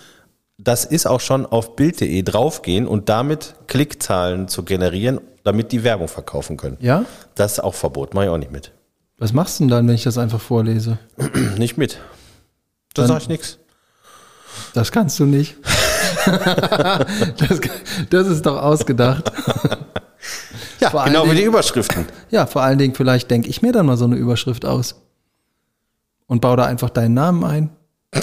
[0.59, 6.09] das ist auch schon auf Bild.de draufgehen und damit Klickzahlen zu generieren, damit die Werbung
[6.09, 6.79] verkaufen können.
[6.81, 7.05] Ja?
[7.35, 8.73] Das ist auch Verbot, mache ich auch nicht mit.
[9.19, 10.99] Was machst du denn dann, wenn ich das einfach vorlese?
[11.59, 11.99] Nicht mit.
[12.95, 13.59] Da Dann- sage ich nichts.
[14.75, 15.57] Das kannst du nicht.
[16.27, 17.61] das,
[18.11, 19.31] das ist doch ausgedacht.
[20.79, 22.05] Ja, Vor genau wie Dingen- die Überschriften.
[22.31, 24.97] Ja, vor allen Dingen, vielleicht denke ich mir dann mal so eine Überschrift aus.
[26.27, 27.71] Und baue da einfach deinen Namen ein.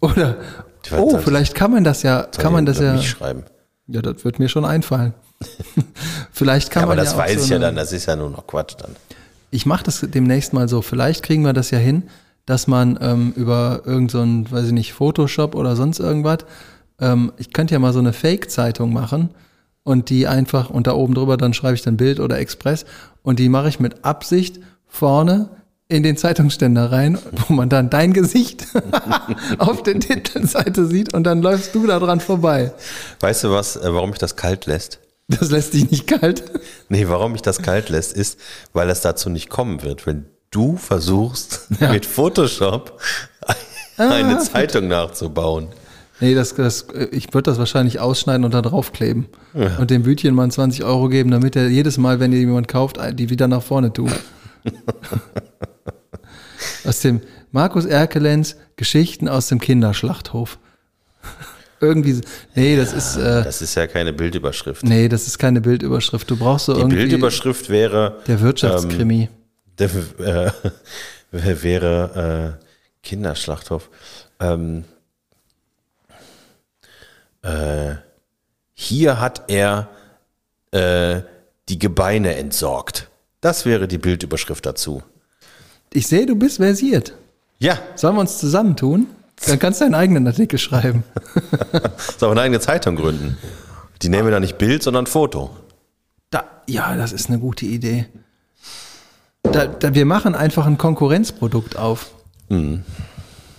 [0.00, 0.36] Oder,
[0.90, 3.44] weiß oh, vielleicht kann man das ja, kann man das ja, Nicht schreiben.
[3.86, 5.14] ja, das wird mir schon einfallen.
[6.32, 8.06] vielleicht kann Ja, aber man das ja auch weiß so ich ja dann, das ist
[8.06, 8.96] ja nur noch Quatsch dann.
[9.50, 10.82] Ich mache das demnächst mal so.
[10.82, 12.04] Vielleicht kriegen wir das ja hin,
[12.46, 16.38] dass man ähm, über irgendein, so weiß ich nicht, Photoshop oder sonst irgendwas,
[17.00, 19.30] ähm, ich könnte ja mal so eine Fake-Zeitung machen
[19.82, 22.84] und die einfach, und da oben drüber dann schreibe ich dann Bild oder Express
[23.22, 25.50] und die mache ich mit Absicht vorne
[25.88, 27.18] in den Zeitungsständer rein,
[27.48, 28.66] wo man dann dein Gesicht
[29.58, 32.72] auf der Titelseite sieht und dann läufst du da dran vorbei.
[33.20, 35.00] Weißt du was, äh, warum mich das kalt lässt?
[35.28, 36.44] Das lässt dich nicht kalt.
[36.90, 38.38] Nee, warum mich das kalt lässt, ist,
[38.74, 40.06] weil es dazu nicht kommen wird.
[40.06, 43.00] Wenn du versuchst, mit Photoshop
[43.96, 45.68] eine Zeitung nachzubauen.
[46.20, 49.26] Nee, das, das, ich würde das wahrscheinlich ausschneiden und da draufkleben.
[49.52, 52.98] Und dem Bütchen mal 20 Euro geben, damit er jedes Mal, wenn ihr jemand kauft,
[53.18, 54.12] die wieder nach vorne tut.
[56.84, 60.58] aus dem Markus Erkelenz Geschichten aus dem Kinderschlachthof.
[61.80, 62.20] Irgendwie,
[62.54, 64.84] nee, das ist, äh, Das ist ja keine Bildüberschrift.
[64.84, 66.30] nee, das ist keine Bildüberschrift.
[66.30, 69.28] Du brauchst so Die irgendwie Bildüberschrift wäre, der Wirtschaftskrimi.
[69.78, 70.50] Der, äh,
[71.62, 72.64] wäre äh,
[73.02, 73.90] Kinderschlachthof.
[74.40, 74.84] Ähm,
[77.42, 77.94] äh,
[78.74, 79.88] hier hat er
[80.72, 81.22] äh,
[81.68, 83.08] die Gebeine entsorgt.
[83.40, 85.02] Das wäre die Bildüberschrift dazu.
[85.92, 87.14] Ich sehe, du bist versiert.
[87.58, 89.06] Ja, Sollen wir uns zusammentun?
[89.46, 91.04] Dann kannst du deinen eigenen Artikel schreiben.
[92.18, 93.36] soll eine eigene Zeitung gründen.
[94.02, 95.50] Die nehmen wir dann nicht Bild, sondern Foto.
[96.30, 98.06] Da, ja, das ist eine gute Idee.
[99.44, 102.10] Da, da, wir machen einfach ein Konkurrenzprodukt auf.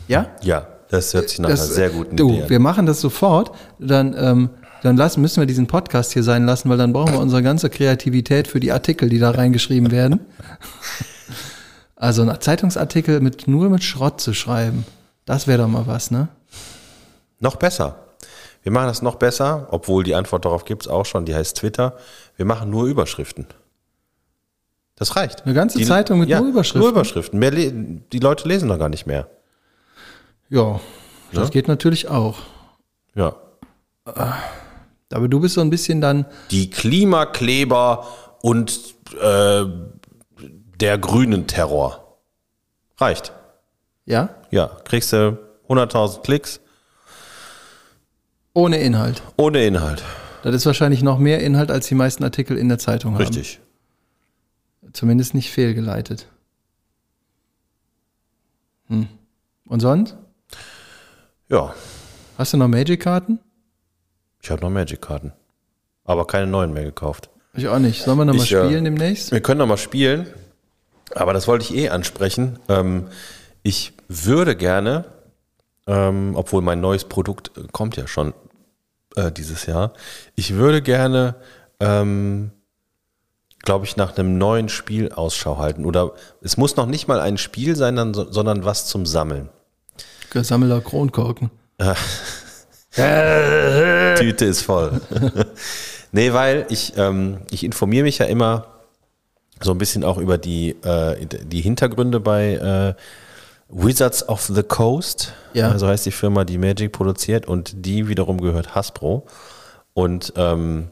[0.08, 0.28] Ja?
[0.42, 2.50] Ja, das hört sich nach einer sehr guten du, Idee an.
[2.50, 3.52] wir machen das sofort.
[3.80, 4.50] Dann, ähm,
[4.84, 7.70] dann lassen, müssen wir diesen Podcast hier sein lassen, weil dann brauchen wir unsere ganze
[7.70, 10.20] Kreativität für die Artikel, die da reingeschrieben werden.
[11.96, 14.86] Also ein Zeitungsartikel mit, nur mit Schrott zu schreiben,
[15.26, 16.28] das wäre doch mal was, ne?
[17.40, 18.00] Noch besser.
[18.64, 21.58] Wir machen das noch besser, obwohl die Antwort darauf gibt es auch schon, die heißt
[21.58, 21.96] Twitter.
[22.36, 23.48] Wir machen nur Überschriften.
[24.96, 25.44] Das reicht.
[25.46, 26.80] Eine ganze die, Zeitung mit nur Überschriften?
[26.82, 27.38] Nur Überschriften.
[27.40, 29.28] Mehr die Leute lesen doch gar nicht mehr.
[30.50, 30.80] Ja,
[31.34, 31.50] das Ja.
[31.52, 32.38] geht natürlich auch.
[33.14, 33.36] Ja.
[34.06, 38.08] Aber du bist so ein bisschen dann, Die Klimakleber
[38.42, 39.66] und äh,
[40.80, 42.18] der grünen Terror.
[42.98, 43.34] Reicht.
[44.06, 45.38] ja, Ja, kriegst du
[45.68, 46.60] 100.000 Klicks
[48.54, 49.22] ohne Inhalt.
[49.38, 50.04] ohne Inhalt.
[50.44, 53.22] Das ist wahrscheinlich noch mehr Inhalt, als die meisten Artikel in der Zeitung haben.
[53.22, 53.60] Richtig.
[54.96, 56.26] Zumindest nicht fehlgeleitet.
[58.88, 59.10] Hm.
[59.68, 60.16] Und sonst?
[61.50, 61.76] Ja,
[62.38, 63.40] Hast du noch Magic-Karten?
[64.42, 65.34] ich habe noch Magic-Karten.
[66.06, 67.30] Aber keine neuen mehr gekauft.
[67.54, 68.04] Ich auch nicht.
[68.04, 69.32] Sollen wir noch mal Ich, äh, spielen demnächst?
[69.34, 70.28] Wir können noch mal spielen,
[71.14, 72.60] aber das wollte ich eh ansprechen.
[72.70, 73.08] Ähm,
[73.64, 75.04] ich würde gerne,
[75.88, 78.34] ähm, obwohl mein neues Produkt äh, kommt ja schon
[79.18, 79.92] äh, dieses Jahr,
[80.36, 81.36] ich würde gerne,
[81.82, 82.52] ähm,
[83.66, 85.86] glaube ich, nach einem neuen Spiel Ausschau halten.
[85.86, 86.12] Oder
[86.42, 89.50] es muss noch nicht mal ein Spiel sein, sondern was zum Sammeln.
[90.30, 91.52] Gesammelter Kronkorken.
[94.16, 95.02] Tüte ist voll.
[96.12, 98.68] nee, weil ich, ähm, ich informiere mich ja immer
[99.62, 102.94] so ein bisschen auch über die, äh, die Hintergründe bei äh,
[103.68, 105.34] Wizards of the Coast.
[105.54, 105.78] Ja.
[105.78, 109.26] So heißt die Firma, die Magic produziert und die wiederum gehört Hasbro.
[109.94, 110.88] Und ähm,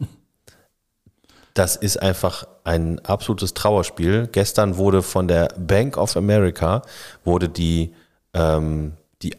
[1.54, 4.28] das ist einfach ein absolutes Trauerspiel.
[4.32, 6.82] Gestern wurde von der Bank of America
[7.24, 7.93] wurde die,
[8.34, 9.36] ähm, die,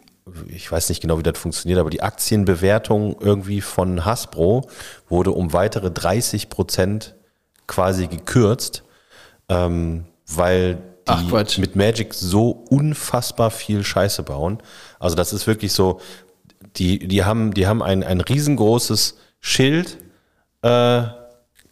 [0.46, 4.68] ich weiß nicht genau, wie das funktioniert, aber die Aktienbewertung irgendwie von Hasbro
[5.08, 7.14] wurde um weitere 30 Prozent
[7.66, 8.84] quasi gekürzt,
[9.48, 10.76] ähm, weil
[11.08, 14.58] die Ach, mit Magic so unfassbar viel Scheiße bauen.
[14.98, 16.00] Also das ist wirklich so,
[16.76, 19.98] die, die haben, die haben ein, ein riesengroßes Schild
[20.62, 21.02] äh,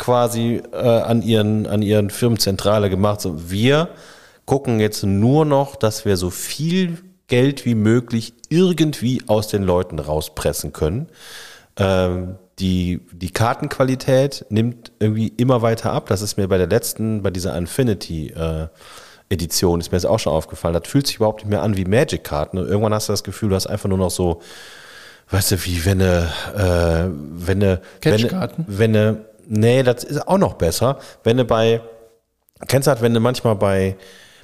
[0.02, 3.20] quasi äh, an, ihren, an ihren Firmenzentrale gemacht.
[3.20, 3.90] So, wir
[4.46, 6.98] gucken jetzt nur noch, dass wir so viel
[7.28, 11.06] Geld wie möglich irgendwie aus den Leuten rauspressen können.
[11.76, 16.08] Ähm, die, die Kartenqualität nimmt irgendwie immer weiter ab.
[16.08, 18.66] Das ist mir bei der letzten, bei dieser Infinity äh,
[19.28, 20.74] Edition, ist mir jetzt auch schon aufgefallen.
[20.74, 22.56] Das fühlt sich überhaupt nicht mehr an wie Magic-Karten.
[22.56, 24.42] Irgendwann hast du das Gefühl, du hast einfach nur noch so,
[25.30, 28.64] weißt du, wie wenn eine, äh, wenn eine, wenn, Catchkarten?
[28.66, 31.80] wenn eine, nee, das ist auch noch besser, wenn du bei,
[32.68, 33.96] kennst du halt, wenn du manchmal bei,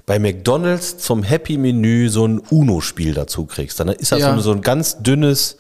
[0.07, 4.35] bei McDonalds zum Happy-Menü so ein Uno-Spiel dazu kriegst, dann ist das Ja.
[4.35, 5.57] so, so ein ganz dünnes,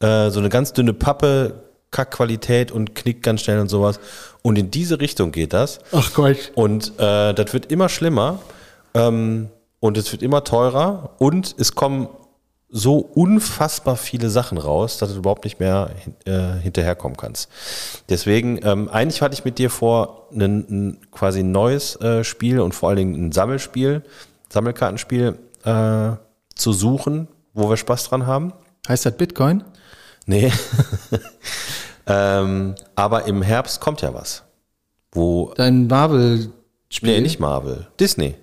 [0.00, 4.00] äh, so eine ganz dünne Pappe, Kackqualität und knickt ganz schnell und sowas.
[4.40, 5.78] Und in diese Richtung geht das.
[5.92, 6.52] Ach Gott.
[6.54, 8.38] Und äh, das wird immer schlimmer
[8.94, 12.08] ähm, und es wird immer teurer und es kommen
[12.74, 15.90] so unfassbar viele Sachen raus, dass du überhaupt nicht mehr
[16.24, 17.50] äh, hinterherkommen kannst.
[18.08, 22.60] Deswegen, ähm, eigentlich hatte ich mit dir vor, ein, ein quasi ein neues äh, Spiel
[22.60, 24.02] und vor allen Dingen ein Sammelspiel,
[24.48, 26.12] Sammelkartenspiel äh,
[26.54, 28.54] zu suchen, wo wir Spaß dran haben.
[28.88, 29.64] Heißt das Bitcoin?
[30.24, 30.50] Nee.
[32.06, 34.44] ähm, aber im Herbst kommt ja was.
[35.12, 35.52] Wo.
[35.56, 37.10] Dein Marvel-Spiel?
[37.16, 37.86] Nee, nicht Marvel.
[38.00, 38.34] Disney.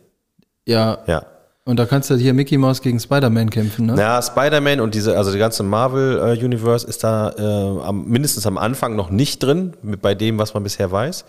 [0.66, 1.00] Ja.
[1.08, 1.26] Ja.
[1.70, 3.96] Und da kannst du hier Mickey Mouse gegen Spider-Man kämpfen, ne?
[3.96, 8.96] Ja, Spider-Man und diese, also die ganze Marvel-Universe ist da äh, am, mindestens am Anfang
[8.96, 11.26] noch nicht drin, mit, bei dem, was man bisher weiß.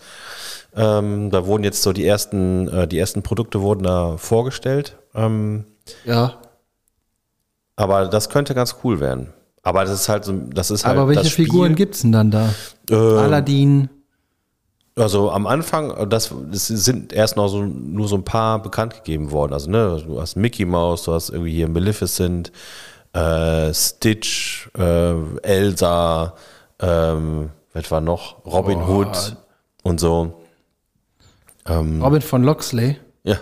[0.75, 4.97] Ähm, da wurden jetzt so die ersten, äh, die ersten Produkte wurden da vorgestellt.
[5.13, 5.65] Ähm,
[6.05, 6.33] Ja.
[7.75, 9.27] aber das könnte ganz cool werden.
[9.61, 12.49] Aber das ist halt so, das ist halt Aber welche Figuren gibt's denn dann da?
[12.89, 13.89] Ähm, Aladdin.
[14.95, 19.31] Also am Anfang, das, das sind erst noch so, nur so ein paar bekannt gegeben
[19.31, 19.53] worden.
[19.53, 22.51] Also ne, du hast Mickey Mouse, du hast irgendwie hier Maleficent,
[23.13, 25.13] äh, Stitch, äh,
[25.43, 26.35] Elsa,
[26.79, 28.45] ähm, was war noch?
[28.45, 29.37] Robin Hood
[29.83, 30.41] und so.
[31.65, 32.97] Ähm, Robin von Loxley.
[33.23, 33.37] ja.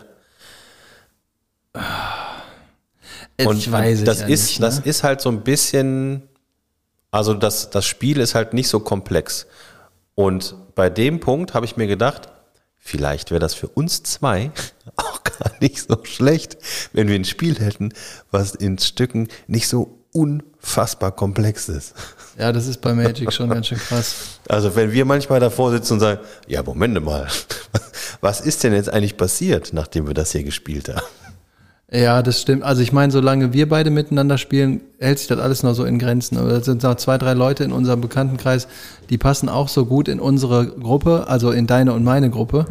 [3.44, 4.86] Und ich weiß es das ist, nicht, das ne?
[4.86, 6.28] ist halt so ein bisschen,
[7.10, 9.48] also das, das Spiel ist halt nicht so komplex.
[10.16, 12.30] Und bei dem Punkt habe ich mir gedacht,
[12.78, 14.50] vielleicht wäre das für uns zwei
[14.96, 16.58] auch gar nicht so schlecht,
[16.94, 17.92] wenn wir ein Spiel hätten,
[18.32, 21.96] was in Stücken nicht so unfassbar komplex ist.
[22.38, 24.16] Ja, das ist bei Magic schon ganz schön krass.
[24.48, 27.28] Also wenn wir manchmal davor sitzen und sagen, ja, Moment mal,
[28.22, 31.06] was ist denn jetzt eigentlich passiert, nachdem wir das hier gespielt haben?
[31.92, 32.64] Ja, das stimmt.
[32.64, 35.98] Also ich meine, solange wir beide miteinander spielen, hält sich das alles noch so in
[35.98, 36.38] Grenzen.
[36.38, 38.68] Aber es sind noch zwei, drei Leute in unserem Bekanntenkreis,
[39.10, 42.68] die passen auch so gut in unsere Gruppe, also in deine und meine Gruppe.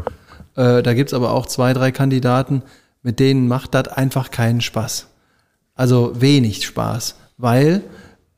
[0.54, 2.62] Äh, da gibt's aber auch zwei, drei Kandidaten,
[3.02, 5.06] mit denen macht das einfach keinen Spaß.
[5.74, 7.82] Also wenig Spaß, weil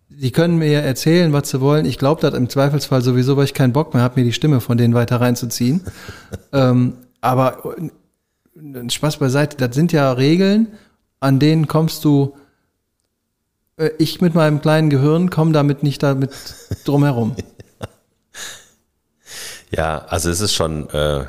[0.08, 1.84] die können mir erzählen, was sie wollen.
[1.84, 4.60] Ich glaube das im Zweifelsfall sowieso, weil ich keinen Bock mehr habe, mir die Stimme
[4.60, 5.82] von denen weiter reinzuziehen.
[6.52, 7.76] ähm, aber
[8.90, 10.68] Spaß beiseite, das sind ja Regeln,
[11.20, 12.36] an denen kommst du,
[13.76, 16.32] äh, ich mit meinem kleinen Gehirn komme damit nicht damit
[16.84, 17.36] drumherum.
[19.70, 21.26] Ja, also es ist schon, äh,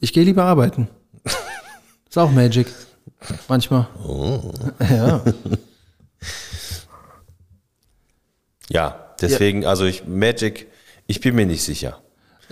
[0.00, 0.88] Ich gehe lieber arbeiten.
[2.08, 2.66] Ist auch Magic.
[3.48, 3.86] Manchmal.
[4.80, 5.22] Ja.
[8.68, 10.66] ja, deswegen, also ich, Magic,
[11.06, 12.00] ich bin mir nicht sicher.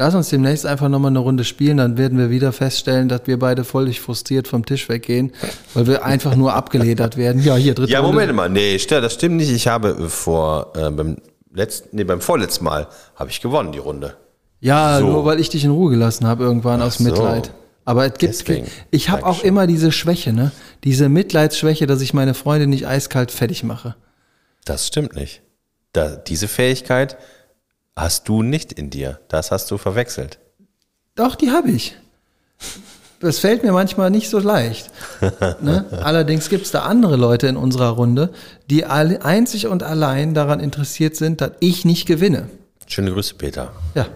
[0.00, 3.36] Lass uns demnächst einfach nochmal eine Runde spielen, dann werden wir wieder feststellen, dass wir
[3.36, 5.32] beide völlig frustriert vom Tisch weggehen,
[5.74, 7.42] weil wir einfach nur abgeledert werden.
[7.42, 8.12] Ja, hier, dritte Ja, Runde.
[8.14, 9.50] Moment mal, nee, das stimmt nicht.
[9.50, 11.16] Ich habe vor, äh, beim
[11.52, 12.86] letzten, nee, beim vorletzten Mal
[13.16, 14.14] habe ich gewonnen, die Runde.
[14.60, 15.06] Ja, So.
[15.08, 17.04] nur weil ich dich in Ruhe gelassen habe irgendwann aus so.
[17.04, 17.52] Mitleid.
[17.84, 18.68] Aber es gibt, Deswegen.
[18.92, 20.52] ich habe auch immer diese Schwäche, ne?
[20.84, 23.96] Diese Mitleidsschwäche, dass ich meine Freunde nicht eiskalt fertig mache.
[24.64, 25.42] Das stimmt nicht.
[25.92, 27.16] Da, diese Fähigkeit
[28.00, 29.20] hast du nicht in dir.
[29.28, 30.38] Das hast du verwechselt.
[31.14, 31.96] Doch, die habe ich.
[33.20, 34.90] Das fällt mir manchmal nicht so leicht.
[35.60, 35.84] Ne?
[35.90, 38.30] Allerdings gibt es da andere Leute in unserer Runde,
[38.70, 42.48] die einzig und allein daran interessiert sind, dass ich nicht gewinne.
[42.86, 43.72] Schöne Grüße, Peter.
[43.94, 44.06] Ja.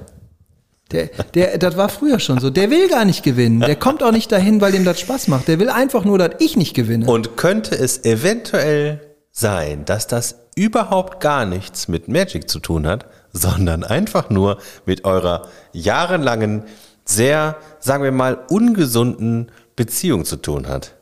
[0.93, 2.51] Der, der, das war früher schon so.
[2.51, 3.61] Der will gar nicht gewinnen.
[3.61, 5.49] Der kommt auch nicht dahin, weil ihm das Spaß macht.
[5.49, 7.07] Der will einfach nur, dass ich nicht gewinne.
[7.07, 9.01] Und könnte es eventuell
[9.33, 15.05] sein, dass das überhaupt gar nichts mit Magic zu tun hat, sondern einfach nur mit
[15.05, 16.63] eurer jahrelangen,
[17.05, 20.95] sehr, sagen wir mal, ungesunden Beziehung zu tun hat?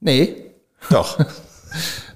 [0.00, 0.36] Nee,
[0.90, 1.18] Doch.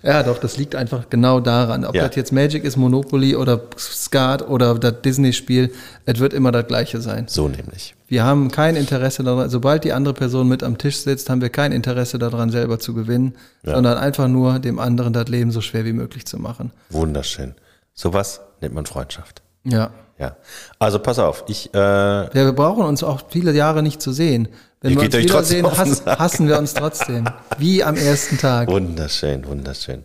[0.03, 1.85] Ja, doch, das liegt einfach genau daran.
[1.85, 2.09] Ob Ja.
[2.09, 5.73] das jetzt Magic ist, Monopoly oder Skat oder das Disney-Spiel,
[6.07, 7.27] es wird immer das gleiche sein.
[7.29, 7.95] So nämlich.
[8.09, 11.51] Wir haben kein Interesse daran, sobald die andere Person mit am Tisch sitzt, haben wir
[11.51, 15.85] kein Interesse daran, selber zu gewinnen, sondern einfach nur dem anderen das Leben so schwer
[15.85, 16.73] wie möglich zu machen.
[16.91, 17.55] Wunderschön.
[17.95, 19.43] Sowas nennt man Freundschaft.
[19.65, 19.91] Ja.
[20.19, 20.37] Ja.
[20.79, 24.49] Also pass auf, ich, äh, Ja, wir brauchen uns auch viele Jahre nicht zu sehen.
[24.81, 26.19] Wenn wir uns wiedersehen, auf den hass, Sack.
[26.19, 27.29] hassen wir uns trotzdem.
[27.59, 28.69] Wie am ersten Tag.
[28.69, 30.05] wunderschön, wunderschön.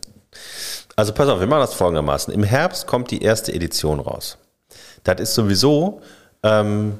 [0.95, 2.33] Also pass auf, wir machen das folgendermaßen.
[2.33, 4.37] Im Herbst kommt die erste Edition raus.
[5.03, 6.01] Das ist sowieso,
[6.43, 6.97] ähm,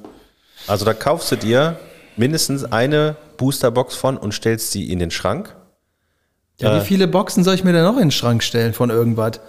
[0.67, 1.77] also da kaufst du dir
[2.15, 5.55] mindestens eine Boosterbox von und stellst sie in den Schrank.
[6.59, 6.81] Ja, Äh.
[6.81, 9.39] wie viele Boxen soll ich mir denn noch in den Schrank stellen von irgendwas?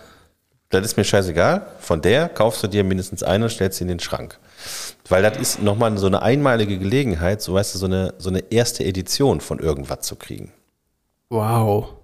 [0.70, 1.66] Das ist mir scheißegal.
[1.78, 4.38] Von der kaufst du dir mindestens eine und stellst sie in den Schrank.
[5.08, 8.40] Weil das ist nochmal so eine einmalige Gelegenheit, so weißt du, so eine, so eine
[8.50, 10.52] erste Edition von irgendwas zu kriegen.
[11.30, 11.94] Wow.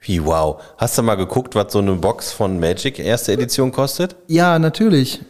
[0.00, 0.60] Wie wow.
[0.76, 4.16] Hast du mal geguckt, was so eine Box von Magic erste Edition kostet?
[4.26, 5.22] Ja, natürlich.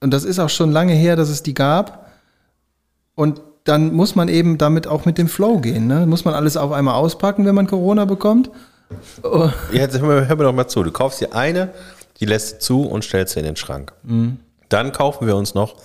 [0.00, 2.10] Und das ist auch schon lange her, dass es die gab.
[3.14, 5.86] Und dann muss man eben damit auch mit dem Flow gehen.
[5.86, 6.06] Ne?
[6.06, 8.50] Muss man alles auf einmal auspacken, wenn man Corona bekommt?
[9.22, 10.82] Oh, Ja, Jetzt hör mir, hör mir doch mal zu.
[10.82, 11.70] Du kaufst dir eine,
[12.20, 13.92] die lässt du zu und stellst sie in den Schrank.
[14.68, 15.76] Dann kaufen wir uns noch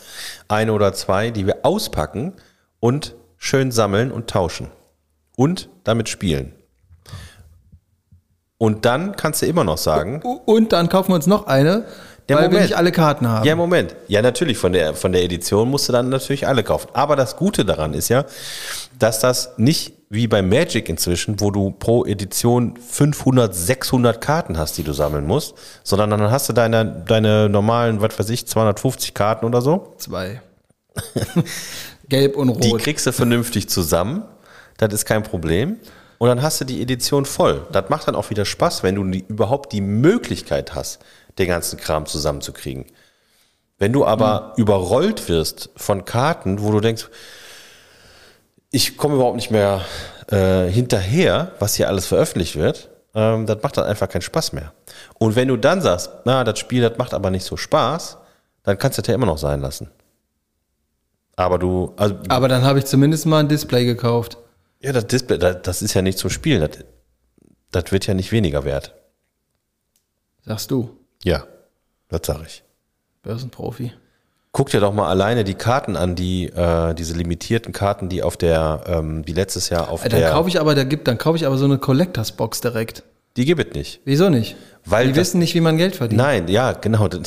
[0.48, 2.34] eine oder zwei, die wir auspacken
[2.80, 4.68] und schön sammeln und tauschen.
[5.36, 6.54] Und damit spielen.
[8.58, 11.86] Und dann kannst du immer noch sagen, Und dann kaufen wir uns noch eine,
[12.28, 12.64] Der weil wir Moment.
[12.66, 13.46] nicht alle Karten haben.
[13.48, 13.96] ja, Moment.
[14.10, 16.90] Ja, natürlich, von der, von der Edition musst du dann natürlich alle kaufen.
[16.94, 18.26] Aber das Gute daran ist ja,
[18.98, 24.78] dass das nicht wie bei Magic inzwischen, wo du pro Edition 500, 600 Karten hast,
[24.78, 25.54] die du sammeln musst,
[25.84, 29.94] sondern dann hast du deine, deine normalen, was weiß ich, 250 Karten oder so.
[29.98, 30.42] Zwei.
[32.10, 32.82] Gelb und Die Rot.
[32.82, 34.24] kriegst du vernünftig zusammen.
[34.78, 35.78] Das ist kein Problem.
[36.18, 37.68] Und dann hast du die Edition voll.
[37.72, 41.00] Das macht dann auch wieder Spaß, wenn du die, überhaupt die Möglichkeit hast,
[41.38, 42.86] den ganzen Kram zusammenzukriegen.
[43.78, 47.08] Wenn du aber überrollt wirst von Karten, wo du denkst,
[48.72, 49.82] ich komme überhaupt nicht mehr
[50.32, 54.74] äh, hinterher, was hier alles veröffentlicht wird, ähm, das macht dann einfach keinen Spaß mehr.
[55.18, 58.18] Und wenn du dann sagst, na, das Spiel, das macht aber nicht so Spaß,
[58.64, 59.90] dann kannst du das ja immer noch sein lassen.
[61.36, 64.38] Aber du, also Aber dann habe ich zumindest mal ein Display gekauft.
[64.82, 66.62] ja, das Display, das, das ist ja nicht zum Spielen.
[66.62, 66.84] Das,
[67.72, 68.94] das wird ja nicht weniger wert.
[70.46, 71.46] Sagst du, Ja,
[72.10, 72.64] das sage ich.
[73.24, 73.94] Börsenprofi.
[74.52, 78.36] Guck dir doch mal alleine die Karten an, die äh, diese limitierten Karten, die auf
[78.36, 81.38] der, ähm, die letztes Jahr auf Dann der, kaufe ich aber, da gibt, dann kaufe
[81.38, 83.04] ich aber so eine Collectors Box direkt.
[83.38, 84.02] die gibt es nicht.
[84.06, 84.56] Wieso nicht?
[84.86, 86.20] Weil die das- wissen nicht, wie man Geld verdient.
[86.20, 87.08] Nein, ja, genau.
[87.08, 87.22] Die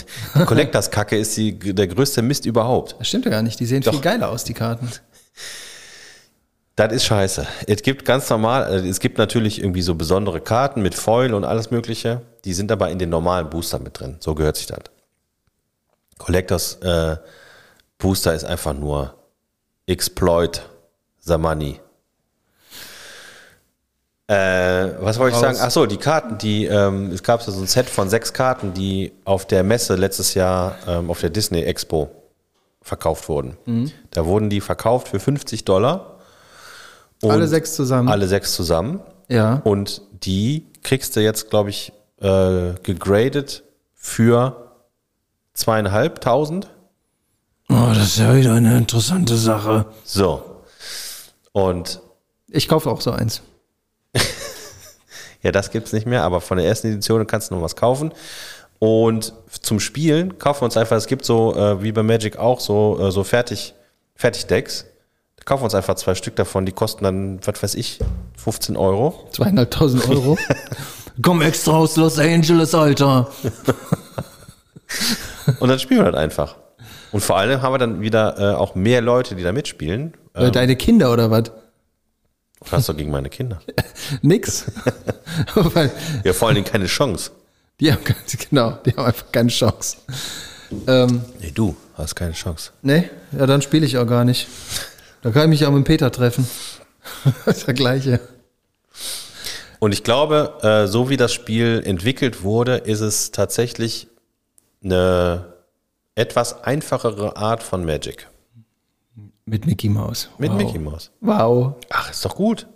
[0.45, 2.97] Collectors-Kacke ist die, der größte Mist überhaupt.
[2.99, 3.61] Das stimmt ja gar nicht.
[3.61, 4.91] Die sehen viel geiler aus, die Karten.
[6.75, 7.47] Das ist scheiße.
[7.69, 11.45] Es gibt ganz normal, äh, es gibt natürlich irgendwie so besondere Karten mit Foil und
[11.45, 12.23] alles Mögliche.
[12.45, 14.17] Die sind aber in den normalen Booster mit drin.
[14.21, 14.81] So gehört sich das.
[16.25, 17.17] Collectors äh,
[17.99, 19.15] Booster ist einfach nur
[19.87, 20.63] Exploit
[21.21, 21.81] the money.
[24.29, 24.35] Äh,
[25.01, 25.59] was wollte ich sagen?
[25.61, 29.13] Ach so, die Karten, die ähm, es gab so ein Set von sechs Karten, die
[29.25, 32.11] auf der Messe letztes Jahr ähm, auf der Disney Expo
[32.81, 33.57] verkauft wurden.
[33.67, 33.91] Mhm.
[34.11, 36.19] Da wurden die verkauft für 50 Dollar.
[37.23, 38.09] Alle sechs zusammen.
[38.09, 39.01] Alle sechs zusammen.
[39.29, 39.61] Ja.
[39.65, 43.65] Und die kriegst du jetzt, glaube ich, äh, gegradet
[43.95, 44.62] für
[45.55, 46.69] zweieinhalbtausend.
[47.69, 49.87] Oh, das ist ja wieder eine interessante Sache.
[50.05, 50.43] So.
[51.53, 52.01] Und
[52.49, 53.43] Ich kaufe auch so eins.
[55.43, 58.13] ja, das gibt's nicht mehr, aber von der ersten Edition kannst du noch was kaufen.
[58.79, 62.59] Und zum Spielen kaufen wir uns einfach, es gibt so, äh, wie bei Magic auch,
[62.61, 63.75] so, äh, so Fertig,
[64.17, 64.87] Fertigdecks.
[65.37, 68.01] Da kaufen wir uns einfach zwei Stück davon, die kosten dann, was weiß ich,
[68.37, 69.29] 15 Euro.
[69.33, 70.37] Zweieinhalbtausend Euro.
[71.23, 73.31] Komm extra aus Los Angeles, Alter.
[75.61, 76.57] Und dann spielen wir das einfach.
[77.13, 80.15] Und vor allem haben wir dann wieder äh, auch mehr Leute, die da mitspielen.
[80.35, 81.45] Äh, Deine Kinder oder was?
[82.61, 83.61] Was hast du gegen meine Kinder?
[84.23, 84.67] Nix.
[86.25, 87.31] Ja, vor allen Dingen keine Chance.
[87.81, 89.97] die haben, ganz- genau, die haben einfach keine Chance.
[90.87, 92.71] Ähm, Nee, du hast keine Chance.
[92.83, 94.47] nee, ja, dann spiele ich auch gar nicht.
[95.23, 96.47] Da kann ich mich auch mit Peter treffen.
[97.67, 98.21] der gleiche.
[99.79, 104.09] Und ich glaube, äh, so wie das Spiel entwickelt wurde, ist es tatsächlich
[104.83, 105.55] eine
[106.15, 108.29] etwas einfachere Art von Magic.
[109.45, 110.31] Mit Mickey Mouse.
[110.39, 110.59] Mit wow.
[110.59, 111.11] Mickey Mouse.
[111.21, 111.75] Wow.
[111.91, 112.67] Ach, ist doch gut.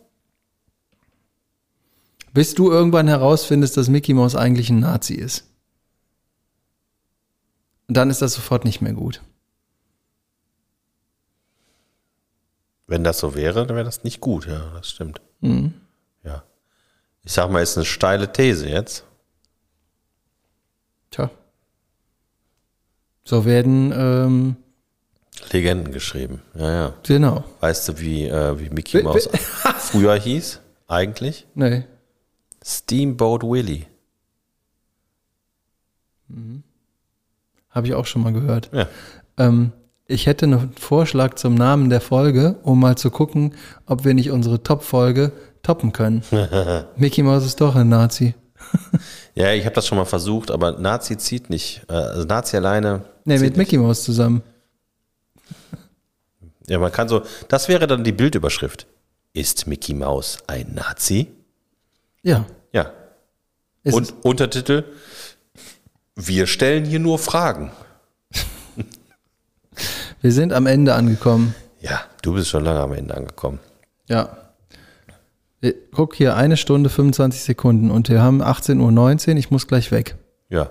[2.32, 5.44] Bis du irgendwann herausfindest, dass Mickey Mouse eigentlich ein Nazi ist.
[7.88, 9.22] Und dann ist das sofort nicht mehr gut.
[12.88, 15.20] Wenn das so wäre, dann wäre das nicht gut, ja, das stimmt.
[15.40, 16.42] Ja.
[17.24, 19.04] Ich sag mal, ist eine steile These jetzt.
[21.10, 21.30] Tja.
[23.26, 24.56] So werden, ähm,
[25.52, 26.42] Legenden geschrieben.
[26.54, 26.94] Ja, ja.
[27.02, 27.44] genau.
[27.60, 29.28] Weißt du, wie, äh, wie Mickey Mouse
[29.78, 30.60] früher hieß?
[30.86, 31.46] Eigentlich?
[31.54, 31.84] Nee.
[32.64, 33.84] Steamboat Willie.
[37.70, 38.70] Habe ich auch schon mal gehört.
[38.72, 38.86] Ja.
[39.38, 39.72] Ähm,
[40.06, 43.54] ich hätte einen Vorschlag zum Namen der Folge, um mal zu gucken,
[43.86, 45.32] ob wir nicht unsere Top-Folge
[45.64, 46.22] toppen können.
[46.96, 48.34] Mickey Mouse ist doch ein Nazi.
[49.38, 51.82] Ja, ich habe das schon mal versucht, aber Nazi zieht nicht.
[51.90, 53.02] Äh, Also Nazi alleine.
[53.26, 54.42] Nee, mit Mickey Mouse zusammen.
[56.68, 57.22] Ja, man kann so.
[57.46, 58.88] Das wäre dann die Bildüberschrift.
[59.32, 61.28] Ist Mickey Mouse ein Nazi?
[62.22, 62.44] Ja.
[62.72, 62.90] Ja.
[63.84, 64.82] Ist Und Untertitel.
[66.16, 67.70] Wir stellen hier nur Fragen.
[68.32, 68.44] es.
[70.22, 71.54] Wir sind am Ende angekommen.
[71.80, 73.60] Ja, du bist schon lange am Ende angekommen.
[74.08, 74.36] Ja.
[75.60, 79.36] Äh, Guck hier, eine Stunde 25 Sekunden und wir haben 18.19 Uhr.
[79.36, 80.16] Ich muss gleich weg.
[80.48, 80.70] Ja.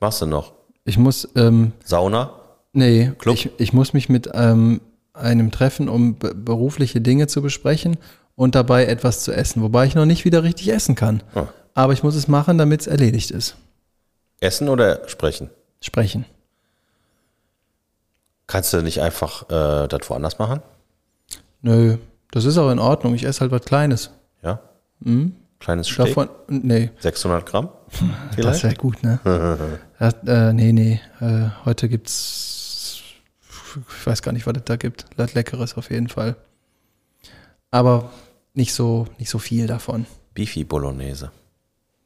[0.00, 0.54] machst du noch?
[0.84, 2.30] Ich muss, ähm, Sauna?
[2.72, 3.34] nee, Club?
[3.34, 4.80] ich, ich muss mich mit ähm,
[5.14, 7.96] einem treffen, um be- berufliche Dinge zu besprechen
[8.36, 9.62] und dabei etwas zu essen.
[9.62, 11.22] Wobei ich noch nicht wieder richtig essen kann.
[11.34, 11.46] Ah.
[11.74, 13.56] Aber ich muss es machen, damit es erledigt ist.
[14.40, 15.50] Essen oder sprechen?
[15.80, 16.24] Sprechen.
[18.46, 20.60] Kannst du nicht einfach äh, das woanders machen?
[21.62, 21.96] Nö,
[22.30, 23.14] das ist auch in Ordnung.
[23.14, 24.10] Ich esse halt was Kleines.
[24.42, 24.60] Ja?
[25.60, 26.08] Kleines Steak?
[26.08, 27.68] Davon, nee, 600 Gramm?
[27.90, 28.64] das Vielleicht?
[28.64, 29.18] wäre gut, ne?
[29.98, 31.00] das, äh, nee, nee.
[31.20, 33.00] Äh, heute gibt's,
[33.76, 35.06] ich weiß gar nicht, was es da gibt.
[35.16, 36.36] Was Leckeres auf jeden Fall.
[37.70, 38.10] Aber
[38.52, 40.06] nicht so, nicht so viel davon.
[40.34, 41.30] Beefy Bolognese.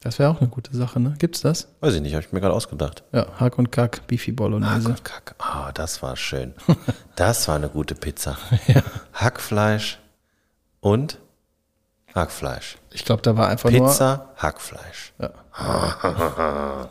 [0.01, 1.15] Das wäre auch eine gute Sache, ne?
[1.19, 1.69] Gibt's das?
[1.81, 3.03] Weiß ich nicht, habe ich mir gerade ausgedacht.
[3.13, 4.89] Ja, Hack und Kack, Beefy Hack Bolognese.
[4.91, 5.35] und Kack.
[5.39, 6.55] Ah, das war schön.
[7.17, 8.39] Das war eine gute Pizza.
[9.13, 9.99] Hackfleisch
[10.79, 11.19] und
[12.19, 12.77] Hackfleisch.
[12.93, 15.13] Ich glaube, da war einfach Pizza, Hackfleisch.
[15.21, 15.31] Ja.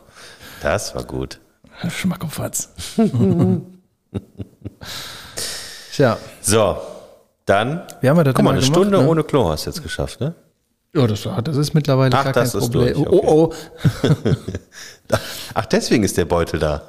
[0.62, 1.38] Das war gut.
[1.82, 2.70] nur Schmack und Fatz.
[5.92, 6.76] Tja, So,
[7.46, 7.82] dann.
[8.00, 9.06] wie haben wir das Guck mal, eine gemacht, Stunde ne?
[9.08, 10.34] ohne Klo hast du jetzt geschafft, ne?
[10.94, 12.94] Ja, das, war- das ist mittlerweile Ach, gar das kein ist Problem.
[12.94, 13.54] durch, Oh, oh,
[15.54, 16.82] Ach, deswegen ist der Beutel da.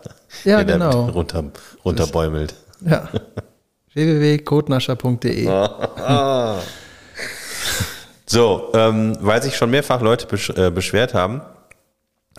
[0.45, 1.05] Ja, Der genau.
[1.09, 1.43] Runter,
[1.85, 2.53] runterbäumelt.
[2.85, 2.89] oh.
[2.89, 3.07] Ja.
[3.93, 5.47] www.codenascher.de
[8.31, 11.41] So, ähm, weil sich schon mehrfach Leute besch äh, beschwert haben,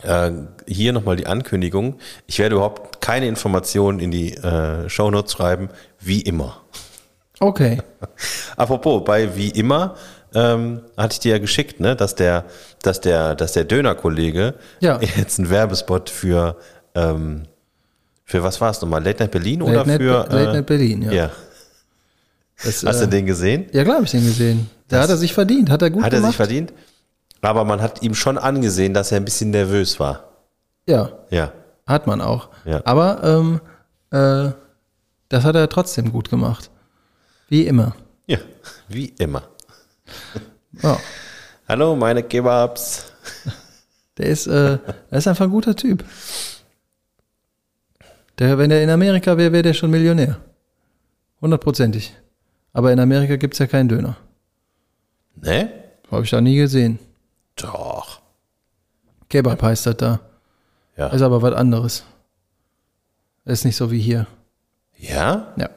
[0.03, 0.31] äh,
[0.69, 1.99] hier nochmal die Ankündigung.
[2.29, 5.69] Ich werde überhaupt keine Informationen in die äh, Shownotes schreiben,
[5.99, 6.61] wie immer.
[7.41, 7.83] Okay.
[8.57, 9.97] Apropos, bei wie immer
[10.33, 12.45] ähm, hatte ich dir ja geschickt, ne, dass der,
[12.83, 15.01] dass der, dass der Döner-Kollege Ja.
[15.17, 16.57] jetzt einen Werbespot für,
[16.95, 17.49] ähm,
[18.25, 19.03] für was war es nochmal?
[19.03, 21.13] Late Night Berlin oder Late Night, für Be- Late äh, Night Berlin, ja.
[21.13, 21.31] ja.
[22.65, 23.67] Das, Hast äh, du den gesehen?
[23.73, 24.69] Ja, klar habe ich den gesehen.
[24.89, 25.71] Da hat er sich verdient.
[25.71, 26.33] Hat er gut Hat er gemacht.
[26.33, 26.73] sich verdient?
[27.41, 30.25] Aber man hat ihm schon angesehen, dass er ein bisschen nervös war.
[30.87, 31.53] Ja, Ja.
[31.87, 32.49] hat man auch.
[32.65, 32.83] Ja.
[32.85, 33.61] Aber ähm,
[34.11, 34.53] äh,
[35.29, 36.71] das hat er trotzdem gut gemacht.
[37.49, 37.95] Wie immer.
[38.27, 38.39] Ja,
[38.89, 39.43] wie immer.
[40.83, 40.99] Ja.
[41.69, 43.05] Hallo, meine Kebabs.
[44.19, 44.77] Der ist, äh,
[45.11, 46.05] der ist einfach ein guter Typ.
[48.39, 50.37] Der, wenn er in Amerika wäre, wäre der schon Millionär.
[51.41, 52.15] Hundertprozentig.
[52.73, 54.17] Aber in Amerika gibt es ja keinen Döner.
[55.37, 55.71] Ne?
[56.11, 56.99] Habe ich da nie gesehen.
[57.57, 58.21] Doch.
[59.29, 60.21] Kebab heißt das da.
[60.97, 61.09] Ja.
[61.09, 62.05] Ist aber was anderes.
[63.45, 64.27] Ist nicht so wie hier.
[64.99, 65.55] Ja?
[65.57, 65.71] Ja.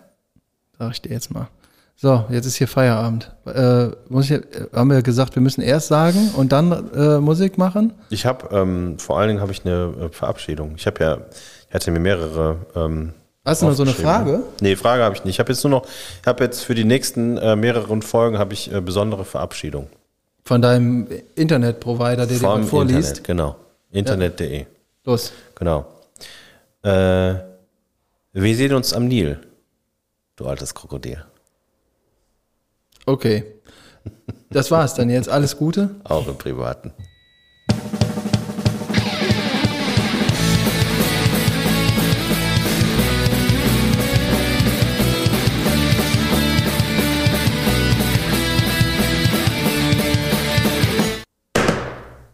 [0.78, 1.48] Sag ich dir jetzt mal.
[1.96, 3.32] So, jetzt ist hier Feierabend.
[3.46, 7.58] Äh, muss ich, äh, haben wir gesagt, wir müssen erst sagen und dann äh, Musik
[7.58, 7.94] machen?
[8.10, 10.74] Ich habe, ähm, vor allen Dingen habe ich eine äh, Verabschiedung.
[10.76, 11.18] Ich habe ja,
[11.70, 12.58] ich hatte mir mehrere.
[12.76, 13.14] Ähm,
[13.46, 13.94] Hast du noch so eine.
[13.94, 14.44] Frage?
[14.62, 15.36] Nee, Frage habe ich nicht.
[15.36, 15.86] Ich habe jetzt nur noch,
[16.22, 19.88] ich habe jetzt für die nächsten äh, mehreren Folgen habe ich äh, besondere Verabschiedung.
[20.46, 23.18] Von deinem Internetprovider, der dir Vom was vorliest?
[23.20, 23.56] Internet, genau.
[23.92, 24.66] Internet.de.
[25.04, 25.34] Los.
[25.56, 25.86] Genau.
[26.84, 26.90] Äh,
[28.34, 29.40] wir sehen uns am Nil,
[30.38, 31.24] du altes Krokodil.
[33.06, 33.44] Okay.
[34.50, 35.30] Das war's dann jetzt.
[35.30, 35.90] Alles Gute.
[36.04, 36.94] Auch im Privaten.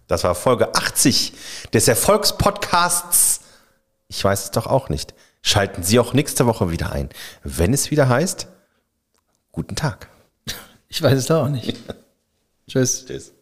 [0.09, 1.33] Das war Folge 80
[1.71, 3.41] des Erfolgspodcasts.
[4.07, 5.13] Ich weiß es doch auch nicht.
[5.43, 7.09] Schalten Sie auch nächste Woche wieder ein,
[7.43, 8.47] wenn es wieder heißt,
[9.51, 10.09] guten Tag.
[10.89, 11.77] Ich weiß es da auch nicht.
[12.67, 13.05] Tschüss.
[13.05, 13.33] Tschüss.